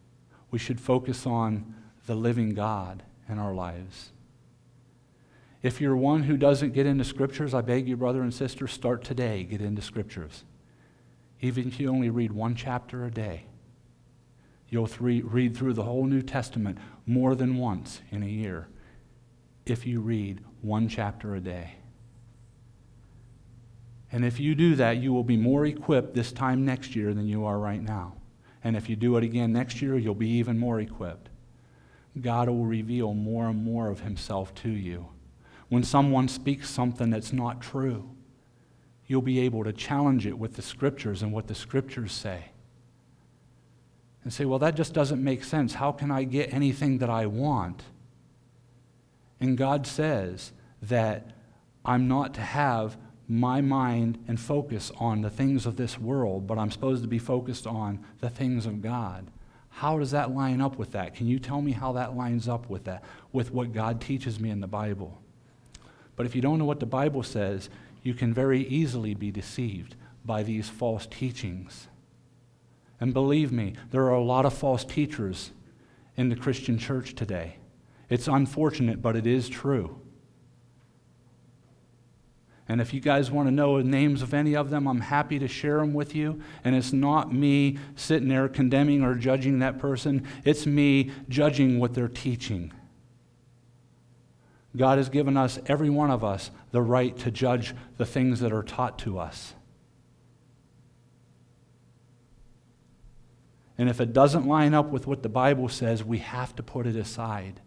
We 0.50 0.58
should 0.58 0.78
focus 0.80 1.26
on 1.26 1.74
the 2.06 2.14
living 2.14 2.54
God 2.54 3.02
in 3.28 3.38
our 3.38 3.54
lives. 3.54 4.10
If 5.62 5.80
you're 5.80 5.96
one 5.96 6.24
who 6.24 6.36
doesn't 6.36 6.74
get 6.74 6.86
into 6.86 7.04
scriptures, 7.04 7.54
I 7.54 7.62
beg 7.62 7.88
you, 7.88 7.96
brother 7.96 8.22
and 8.22 8.32
sister, 8.32 8.68
start 8.68 9.02
today. 9.02 9.44
Get 9.44 9.60
into 9.60 9.82
scriptures. 9.82 10.44
Even 11.40 11.68
if 11.68 11.80
you 11.80 11.88
only 11.88 12.10
read 12.10 12.32
one 12.32 12.54
chapter 12.54 13.04
a 13.04 13.10
day, 13.10 13.46
you'll 14.68 14.88
read 14.98 15.56
through 15.56 15.72
the 15.72 15.82
whole 15.82 16.04
New 16.04 16.22
Testament 16.22 16.78
more 17.06 17.34
than 17.34 17.56
once 17.56 18.02
in 18.10 18.22
a 18.22 18.26
year 18.26 18.68
if 19.66 19.86
you 19.86 20.00
read 20.00 20.44
one 20.60 20.88
chapter 20.88 21.34
a 21.34 21.40
day. 21.40 21.74
And 24.12 24.24
if 24.24 24.40
you 24.40 24.54
do 24.54 24.74
that, 24.76 24.96
you 24.98 25.12
will 25.12 25.24
be 25.24 25.36
more 25.36 25.66
equipped 25.66 26.14
this 26.14 26.32
time 26.32 26.64
next 26.64 26.96
year 26.96 27.14
than 27.14 27.28
you 27.28 27.44
are 27.44 27.58
right 27.58 27.82
now. 27.82 28.14
And 28.62 28.76
if 28.76 28.88
you 28.88 28.96
do 28.96 29.16
it 29.16 29.24
again 29.24 29.52
next 29.52 29.80
year, 29.80 29.96
you'll 29.96 30.14
be 30.14 30.28
even 30.28 30.58
more 30.58 30.80
equipped. 30.80 31.28
God 32.20 32.48
will 32.48 32.66
reveal 32.66 33.14
more 33.14 33.46
and 33.46 33.62
more 33.62 33.88
of 33.88 34.00
Himself 34.00 34.54
to 34.56 34.70
you. 34.70 35.08
When 35.68 35.84
someone 35.84 36.26
speaks 36.26 36.68
something 36.68 37.10
that's 37.10 37.32
not 37.32 37.60
true, 37.60 38.10
you'll 39.10 39.20
be 39.20 39.40
able 39.40 39.64
to 39.64 39.72
challenge 39.72 40.24
it 40.24 40.38
with 40.38 40.54
the 40.54 40.62
Scriptures 40.62 41.20
and 41.20 41.32
what 41.32 41.48
the 41.48 41.54
Scriptures 41.54 42.12
say. 42.12 42.44
And 44.22 44.32
say, 44.32 44.44
well, 44.44 44.60
that 44.60 44.76
just 44.76 44.92
doesn't 44.94 45.20
make 45.22 45.42
sense. 45.42 45.74
How 45.74 45.90
can 45.90 46.12
I 46.12 46.22
get 46.22 46.54
anything 46.54 46.98
that 46.98 47.10
I 47.10 47.26
want? 47.26 47.82
And 49.40 49.58
God 49.58 49.84
says 49.84 50.52
that 50.82 51.32
I'm 51.84 52.06
not 52.06 52.34
to 52.34 52.40
have 52.40 52.96
my 53.26 53.60
mind 53.60 54.22
and 54.28 54.38
focus 54.38 54.92
on 54.98 55.22
the 55.22 55.30
things 55.30 55.66
of 55.66 55.74
this 55.74 55.98
world, 55.98 56.46
but 56.46 56.56
I'm 56.56 56.70
supposed 56.70 57.02
to 57.02 57.08
be 57.08 57.18
focused 57.18 57.66
on 57.66 58.04
the 58.20 58.30
things 58.30 58.64
of 58.64 58.80
God. 58.80 59.26
How 59.70 59.98
does 59.98 60.12
that 60.12 60.30
line 60.30 60.60
up 60.60 60.78
with 60.78 60.92
that? 60.92 61.16
Can 61.16 61.26
you 61.26 61.40
tell 61.40 61.60
me 61.60 61.72
how 61.72 61.94
that 61.94 62.16
lines 62.16 62.46
up 62.46 62.70
with 62.70 62.84
that, 62.84 63.02
with 63.32 63.50
what 63.50 63.72
God 63.72 64.00
teaches 64.00 64.38
me 64.38 64.50
in 64.50 64.60
the 64.60 64.68
Bible? 64.68 65.20
But 66.14 66.26
if 66.26 66.36
you 66.36 66.42
don't 66.42 66.60
know 66.60 66.64
what 66.64 66.78
the 66.78 66.86
Bible 66.86 67.24
says, 67.24 67.70
you 68.02 68.14
can 68.14 68.32
very 68.32 68.66
easily 68.66 69.14
be 69.14 69.30
deceived 69.30 69.96
by 70.24 70.42
these 70.42 70.68
false 70.68 71.06
teachings. 71.06 71.88
And 73.00 73.14
believe 73.14 73.50
me, 73.50 73.74
there 73.90 74.04
are 74.04 74.14
a 74.14 74.22
lot 74.22 74.44
of 74.44 74.52
false 74.52 74.84
teachers 74.84 75.50
in 76.16 76.28
the 76.28 76.36
Christian 76.36 76.78
church 76.78 77.14
today. 77.14 77.56
It's 78.08 78.28
unfortunate, 78.28 79.00
but 79.00 79.16
it 79.16 79.26
is 79.26 79.48
true. 79.48 80.00
And 82.68 82.80
if 82.80 82.94
you 82.94 83.00
guys 83.00 83.32
want 83.32 83.48
to 83.48 83.52
know 83.52 83.78
the 83.78 83.88
names 83.88 84.22
of 84.22 84.32
any 84.32 84.54
of 84.54 84.70
them, 84.70 84.86
I'm 84.86 85.00
happy 85.00 85.40
to 85.40 85.48
share 85.48 85.78
them 85.78 85.92
with 85.92 86.14
you. 86.14 86.40
And 86.62 86.76
it's 86.76 86.92
not 86.92 87.32
me 87.34 87.78
sitting 87.96 88.28
there 88.28 88.48
condemning 88.48 89.02
or 89.02 89.16
judging 89.16 89.58
that 89.58 89.78
person, 89.78 90.24
it's 90.44 90.66
me 90.66 91.10
judging 91.28 91.80
what 91.80 91.94
they're 91.94 92.06
teaching. 92.06 92.72
God 94.76 94.98
has 94.98 95.08
given 95.08 95.36
us, 95.36 95.58
every 95.66 95.90
one 95.90 96.10
of 96.10 96.22
us, 96.22 96.50
the 96.70 96.82
right 96.82 97.16
to 97.18 97.30
judge 97.30 97.74
the 97.96 98.06
things 98.06 98.40
that 98.40 98.52
are 98.52 98.62
taught 98.62 98.98
to 99.00 99.18
us. 99.18 99.54
And 103.76 103.88
if 103.88 104.00
it 104.00 104.12
doesn't 104.12 104.46
line 104.46 104.74
up 104.74 104.90
with 104.90 105.06
what 105.06 105.22
the 105.22 105.28
Bible 105.28 105.68
says, 105.68 106.04
we 106.04 106.18
have 106.18 106.54
to 106.56 106.62
put 106.62 106.86
it 106.86 106.96
aside. 106.96 107.60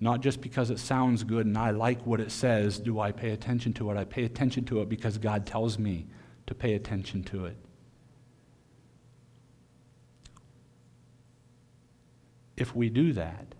Not 0.00 0.20
just 0.20 0.40
because 0.40 0.68
it 0.70 0.80
sounds 0.80 1.22
good 1.22 1.46
and 1.46 1.56
I 1.56 1.70
like 1.70 2.04
what 2.04 2.20
it 2.20 2.32
says, 2.32 2.80
do 2.80 2.98
I 2.98 3.12
pay 3.12 3.30
attention 3.30 3.72
to 3.74 3.90
it. 3.92 3.96
I 3.96 4.04
pay 4.04 4.24
attention 4.24 4.64
to 4.64 4.80
it 4.80 4.88
because 4.88 5.16
God 5.16 5.46
tells 5.46 5.78
me 5.78 6.06
to 6.46 6.54
pay 6.54 6.74
attention 6.74 7.22
to 7.24 7.46
it. 7.46 7.56
If 12.56 12.74
we 12.74 12.90
do 12.90 13.12
that, 13.12 13.54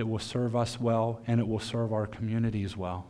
it 0.00 0.08
will 0.08 0.18
serve 0.18 0.56
us 0.56 0.80
well 0.80 1.20
and 1.26 1.38
it 1.38 1.46
will 1.46 1.60
serve 1.60 1.92
our 1.92 2.06
communities 2.06 2.74
well. 2.74 3.06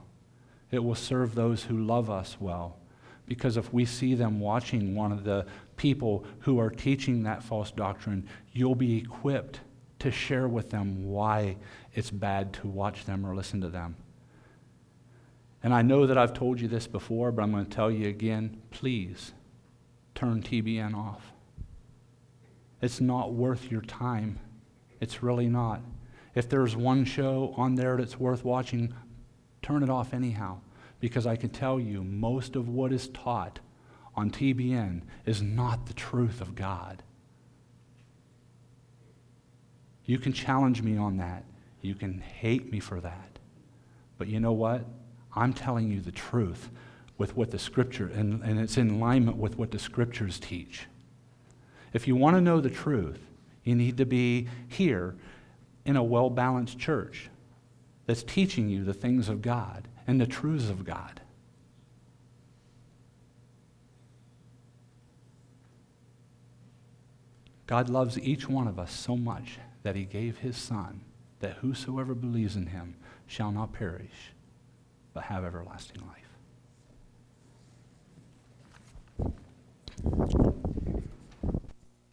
It 0.73 0.83
will 0.83 0.97
serve 0.97 1.37
those 1.37 1.63
who 1.63 1.79
love 1.79 2.11
us 2.11 2.37
well. 2.41 2.79
Because 3.27 3.57
if 3.57 3.73
we 3.73 3.85
see 3.85 4.17
them 4.17 4.41
watching 4.41 4.97
one 4.97 5.13
of 5.13 5.23
the 5.23 5.47
people 5.77 6.25
who 6.41 6.59
are 6.59 6.69
teaching 6.69 7.23
that 7.23 7.45
false 7.45 7.71
doctrine, 7.71 8.29
you'll 8.53 8.75
be 8.75 8.99
equipped 8.99 9.61
to 10.01 10.11
share 10.11 10.49
with 10.49 10.71
them 10.71 11.07
why 11.07 11.57
it's 11.95 12.11
bad 12.11 12.53
to 12.55 12.67
watch 12.67 13.05
them 13.05 13.25
or 13.25 13.37
listen 13.37 13.61
to 13.61 13.69
them. 13.69 13.95
And 15.63 15.73
I 15.73 15.83
know 15.83 16.07
that 16.07 16.19
I've 16.19 16.35
told 16.35 16.61
you 16.61 16.67
this 16.67 16.89
before, 16.89 17.31
but 17.31 17.43
I'm 17.43 17.53
going 17.53 17.67
to 17.67 17.71
tell 17.71 17.91
you 17.91 18.09
again 18.09 18.61
please 18.73 19.33
turn 20.17 20.43
TBN 20.43 20.97
off. 20.97 21.33
It's 22.83 23.01
not 23.01 23.33
worth 23.33 23.71
your 23.71 23.83
time. 23.83 24.41
It's 25.01 25.23
really 25.23 25.49
not. 25.49 25.83
If 26.35 26.49
there's 26.49 26.77
one 26.77 27.05
show 27.05 27.55
on 27.57 27.75
there 27.75 27.97
that's 27.97 28.19
worth 28.19 28.45
watching, 28.45 28.95
turn 29.63 29.83
it 29.83 29.91
off 29.91 30.15
anyhow. 30.15 30.61
Because 31.01 31.27
I 31.27 31.37
can 31.37 31.51
tell 31.51 31.81
you, 31.81 32.05
most 32.05 32.57
of 32.57 32.69
what 32.69 32.93
is 32.93 33.09
taught 33.09 33.59
on 34.15 34.31
TBN 34.31 35.03
is 35.25 35.43
not 35.43 35.87
the 35.87 35.95
truth 35.95 36.41
of 36.41 36.55
God. 36.55 37.03
You 40.05 40.19
can 40.19 40.33
challenge 40.33 40.83
me 40.83 40.97
on 40.97 41.17
that. 41.19 41.45
You 41.81 41.95
can 41.95 42.21
hate 42.21 42.71
me 42.71 42.81
for 42.81 43.01
that. 43.01 43.39
But 44.19 44.29
you 44.29 44.41
know 44.41 44.53
what? 44.53 44.85
I'm 45.35 45.53
telling 45.53 45.91
you 45.91 46.01
the 46.01 46.13
truth 46.13 46.71
with 47.17 47.37
what 47.37 47.51
the 47.51 47.59
scripture, 47.59 48.09
and, 48.09 48.43
and 48.43 48.59
it's 48.59 48.77
in 48.77 48.91
alignment 48.91 49.37
with 49.37 49.57
what 49.57 49.71
the 49.71 49.79
scriptures 49.79 50.39
teach. 50.39 50.87
If 51.93 52.09
you 52.09 52.17
want 52.17 52.37
to 52.37 52.41
know 52.41 52.61
the 52.61 52.71
truth, 52.71 53.21
you 53.65 53.75
need 53.75 53.97
to 53.99 54.07
be 54.07 54.49
here 54.69 55.15
in 55.85 55.97
a 55.97 56.03
well 56.03 56.31
balanced 56.31 56.79
church 56.79 57.31
that's 58.07 58.23
teaching 58.23 58.69
you 58.69 58.85
the 58.85 58.95
things 58.95 59.29
of 59.29 59.43
God 59.43 59.89
and 60.07 60.21
the 60.21 60.27
truths 60.27 60.69
of 60.69 60.85
God. 60.85 61.21
God 67.67 67.89
loves 67.89 68.19
each 68.19 68.49
one 68.49 68.67
of 68.67 68.81
us 68.81 68.91
so 68.91 69.17
much 69.17 69.59
that 69.85 69.95
he 69.95 70.05
gave 70.05 70.39
his 70.39 70.57
Son, 70.57 71.03
that 71.39 71.59
whosoever 71.59 72.17
believes 72.17 72.57
in 72.57 72.67
him 72.67 72.97
shall 73.29 73.53
not 73.53 73.73
perish, 73.73 74.33
but 75.15 75.23
have 75.23 75.45
everlasting 75.45 76.03
life. 76.03 76.31